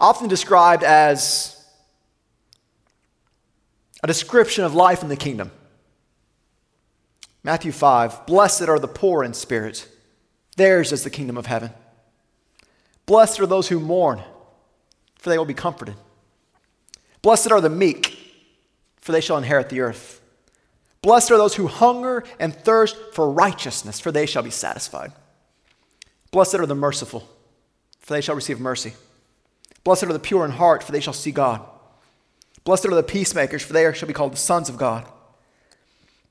Often 0.00 0.28
described 0.28 0.82
as 0.82 1.64
a 4.02 4.06
description 4.06 4.64
of 4.64 4.74
life 4.74 5.02
in 5.02 5.08
the 5.08 5.16
kingdom. 5.16 5.50
Matthew 7.42 7.72
5 7.72 8.26
Blessed 8.26 8.68
are 8.68 8.78
the 8.78 8.88
poor 8.88 9.22
in 9.22 9.34
spirit, 9.34 9.88
theirs 10.56 10.92
is 10.92 11.04
the 11.04 11.10
kingdom 11.10 11.36
of 11.36 11.46
heaven. 11.46 11.70
Blessed 13.06 13.40
are 13.40 13.46
those 13.46 13.68
who 13.68 13.78
mourn, 13.78 14.22
for 15.18 15.30
they 15.30 15.38
will 15.38 15.44
be 15.44 15.54
comforted. 15.54 15.94
Blessed 17.22 17.52
are 17.52 17.60
the 17.60 17.70
meek, 17.70 18.18
for 19.00 19.12
they 19.12 19.20
shall 19.20 19.36
inherit 19.36 19.68
the 19.68 19.80
earth. 19.80 20.20
Blessed 21.02 21.30
are 21.30 21.38
those 21.38 21.54
who 21.54 21.66
hunger 21.66 22.24
and 22.40 22.54
thirst 22.54 22.96
for 23.12 23.30
righteousness, 23.30 24.00
for 24.00 24.10
they 24.10 24.24
shall 24.24 24.42
be 24.42 24.50
satisfied. 24.50 25.12
Blessed 26.34 26.56
are 26.56 26.66
the 26.66 26.74
merciful, 26.74 27.28
for 28.00 28.12
they 28.12 28.20
shall 28.20 28.34
receive 28.34 28.58
mercy. 28.58 28.94
Blessed 29.84 30.02
are 30.02 30.12
the 30.12 30.18
pure 30.18 30.44
in 30.44 30.50
heart, 30.50 30.82
for 30.82 30.90
they 30.90 30.98
shall 30.98 31.12
see 31.12 31.30
God. 31.30 31.64
Blessed 32.64 32.86
are 32.86 32.94
the 32.96 33.04
peacemakers, 33.04 33.62
for 33.62 33.72
they 33.72 33.92
shall 33.92 34.08
be 34.08 34.14
called 34.14 34.32
the 34.32 34.36
sons 34.36 34.68
of 34.68 34.76
God. 34.76 35.06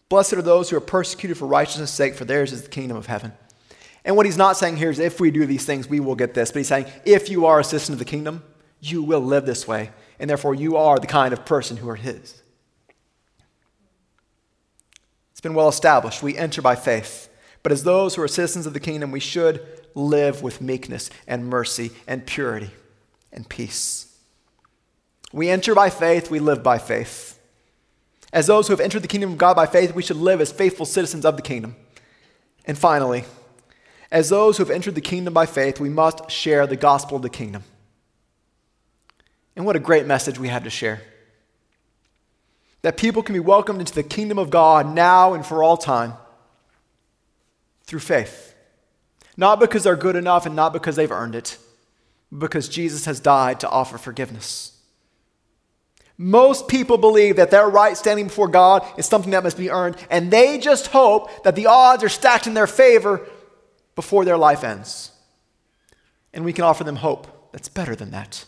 Blessed 0.10 0.34
are 0.34 0.42
those 0.42 0.70
who 0.70 0.76
are 0.76 0.82
persecuted 0.82 1.38
for 1.38 1.48
righteousness' 1.48 1.92
sake, 1.92 2.16
for 2.16 2.26
theirs 2.26 2.52
is 2.52 2.64
the 2.64 2.70
kingdom 2.70 2.98
of 2.98 3.06
heaven. 3.06 3.32
And 4.04 4.18
what 4.18 4.26
he's 4.26 4.36
not 4.36 4.58
saying 4.58 4.76
here 4.76 4.90
is 4.90 5.00
if 5.00 5.22
we 5.22 5.32
do 5.32 5.46
these 5.46 5.64
things, 5.64 5.88
we 5.88 6.02
will 6.02 6.16
get 6.16 6.34
this. 6.34 6.52
But 6.52 6.60
he's 6.60 6.68
saying 6.68 6.88
if 7.06 7.30
you 7.30 7.46
are 7.46 7.62
a 7.62 7.64
citizen 7.64 7.94
of 7.94 8.00
the 8.00 8.04
kingdom, 8.04 8.44
you 8.82 9.04
will 9.04 9.22
live 9.22 9.46
this 9.46 9.70
way. 9.70 9.92
And 10.20 10.30
therefore, 10.30 10.54
you 10.54 10.76
are 10.76 11.00
the 11.00 11.08
kind 11.08 11.32
of 11.32 11.46
person 11.46 11.78
who 11.78 11.88
are 11.88 11.96
his. 11.96 12.42
It's 15.32 15.40
been 15.40 15.54
well 15.54 15.70
established. 15.70 16.22
We 16.22 16.36
enter 16.36 16.62
by 16.62 16.76
faith. 16.76 17.30
But 17.62 17.72
as 17.72 17.86
those 17.86 18.16
who 18.16 18.22
are 18.22 18.28
citizens 18.28 18.66
of 18.66 18.74
the 18.74 18.82
kingdom, 18.82 19.10
we 19.10 19.22
should 19.22 19.66
live 19.96 20.42
with 20.42 20.62
meekness 20.62 21.10
and 21.28 21.48
mercy 21.48 21.92
and 22.08 22.26
purity 22.26 22.72
and 23.32 23.48
peace. 23.48 24.16
We 25.32 25.50
enter 25.50 25.74
by 25.74 25.90
faith, 25.90 26.30
we 26.30 26.40
live 26.40 26.64
by 26.64 26.78
faith. 26.78 27.40
As 28.32 28.48
those 28.48 28.68
who 28.68 28.74
have 28.74 28.80
entered 28.80 29.04
the 29.04 29.08
kingdom 29.08 29.34
of 29.34 29.38
God 29.38 29.56
by 29.56 29.66
faith, 29.66 29.94
we 29.94 30.04
should 30.04 30.18
live 30.18 30.42
as 30.42 30.52
faithful 30.52 30.86
citizens 30.86 31.26
of 31.26 31.36
the 31.36 31.42
kingdom. 31.42 31.76
And 32.66 32.78
finally, 32.78 33.26
as 34.12 34.30
those 34.30 34.58
who 34.58 34.64
have 34.64 34.72
entered 34.72 34.96
the 34.96 35.02
kingdom 35.02 35.34
by 35.34 35.46
faith, 35.46 35.80
we 35.80 35.90
must 35.90 36.30
share 36.30 36.66
the 36.68 36.76
gospel 36.76 37.18
of 37.18 37.24
the 37.24 37.30
kingdom. 37.30 37.64
And 39.56 39.66
what 39.66 39.76
a 39.76 39.80
great 39.80 40.06
message 40.06 40.40
we 40.40 40.48
have 40.48 40.64
to 40.64 40.70
share. 40.70 41.02
That 42.82 42.98
people 42.98 43.24
can 43.24 43.34
be 43.34 43.40
welcomed 43.40 43.80
into 43.80 43.94
the 43.94 44.04
kingdom 44.04 44.38
of 44.38 44.50
God 44.50 44.94
now 44.94 45.34
and 45.34 45.46
for 45.46 45.64
all 45.64 45.78
time 45.78 46.14
through 47.86 48.00
faith. 48.00 48.53
Not 49.36 49.60
because 49.60 49.84
they're 49.84 49.96
good 49.96 50.16
enough 50.16 50.46
and 50.46 50.56
not 50.56 50.74
because 50.74 50.96
they've 50.96 51.12
earned 51.12 51.36
it, 51.36 51.58
because 52.38 52.70
Jesus 52.70 53.06
has 53.06 53.20
died 53.20 53.60
to 53.62 53.70
offer 53.70 53.98
forgiveness. 53.98 54.70
Most 56.18 56.68
people 56.68 56.98
believe 56.98 57.38
that 57.38 57.50
their 57.50 57.68
right 57.68 57.98
standing 57.98 58.28
before 58.28 58.48
God 58.48 58.86
is 58.98 59.08
something 59.08 59.32
that 59.32 59.44
must 59.44 59.58
be 59.58 59.72
earned, 59.72 59.98
and 60.12 60.30
they 60.30 60.60
just 60.60 60.88
hope 60.88 61.44
that 61.44 61.56
the 61.56 61.66
odds 61.66 62.04
are 62.04 62.10
stacked 62.10 62.46
in 62.46 62.54
their 62.54 62.68
favor 62.68 63.28
before 63.96 64.24
their 64.24 64.38
life 64.38 64.64
ends. 64.64 65.12
And 66.34 66.46
we 66.46 66.54
can 66.54 66.64
offer 66.64 66.84
them 66.84 66.98
hope 66.98 67.52
that's 67.52 67.70
better 67.70 67.96
than 67.96 68.12
that. 68.12 68.46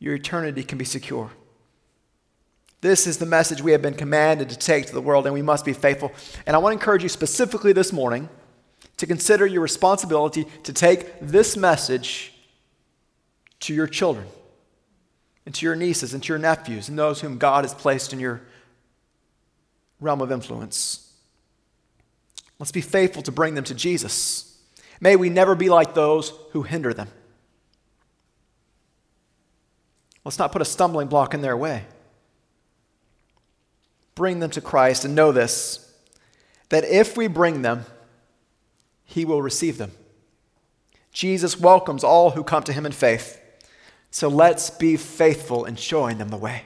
Your 0.00 0.14
eternity 0.14 0.62
can 0.62 0.78
be 0.78 0.84
secure. 0.84 1.30
This 2.80 3.06
is 3.06 3.18
the 3.18 3.26
message 3.26 3.60
we 3.60 3.72
have 3.72 3.82
been 3.82 3.94
commanded 3.94 4.48
to 4.50 4.58
take 4.58 4.86
to 4.86 4.92
the 4.92 5.00
world, 5.00 5.26
and 5.26 5.34
we 5.34 5.42
must 5.42 5.64
be 5.64 5.72
faithful. 5.72 6.12
And 6.46 6.54
I 6.54 6.58
want 6.60 6.72
to 6.72 6.78
encourage 6.78 7.02
you 7.02 7.08
specifically 7.08 7.72
this 7.72 7.92
morning 7.92 8.28
to 8.98 9.06
consider 9.06 9.46
your 9.46 9.62
responsibility 9.62 10.46
to 10.64 10.72
take 10.72 11.18
this 11.20 11.56
message 11.56 12.34
to 13.60 13.74
your 13.74 13.86
children 13.86 14.26
and 15.46 15.54
to 15.54 15.64
your 15.64 15.74
nieces 15.74 16.12
and 16.14 16.22
to 16.22 16.28
your 16.28 16.38
nephews 16.38 16.88
and 16.88 16.98
those 16.98 17.20
whom 17.20 17.38
God 17.38 17.64
has 17.64 17.72
placed 17.72 18.12
in 18.12 18.20
your 18.20 18.42
realm 20.00 20.20
of 20.20 20.30
influence. 20.30 21.12
Let's 22.58 22.72
be 22.72 22.80
faithful 22.80 23.22
to 23.22 23.32
bring 23.32 23.54
them 23.54 23.64
to 23.64 23.74
Jesus. 23.74 24.58
May 25.00 25.16
we 25.16 25.30
never 25.30 25.54
be 25.54 25.68
like 25.68 25.94
those 25.94 26.32
who 26.50 26.62
hinder 26.62 26.92
them. 26.92 27.08
Let's 30.24 30.38
not 30.38 30.52
put 30.52 30.60
a 30.60 30.64
stumbling 30.64 31.08
block 31.08 31.34
in 31.34 31.40
their 31.40 31.56
way. 31.56 31.84
Bring 34.14 34.40
them 34.40 34.50
to 34.50 34.60
Christ 34.60 35.04
and 35.04 35.14
know 35.14 35.30
this 35.32 35.84
that 36.68 36.84
if 36.84 37.16
we 37.16 37.28
bring 37.28 37.62
them, 37.62 37.86
He 39.08 39.24
will 39.24 39.40
receive 39.40 39.78
them. 39.78 39.92
Jesus 41.12 41.58
welcomes 41.58 42.04
all 42.04 42.32
who 42.32 42.44
come 42.44 42.62
to 42.64 42.74
Him 42.74 42.84
in 42.84 42.92
faith. 42.92 43.40
So 44.10 44.28
let's 44.28 44.68
be 44.68 44.98
faithful 44.98 45.64
in 45.64 45.76
showing 45.76 46.18
them 46.18 46.28
the 46.28 46.36
way. 46.36 46.64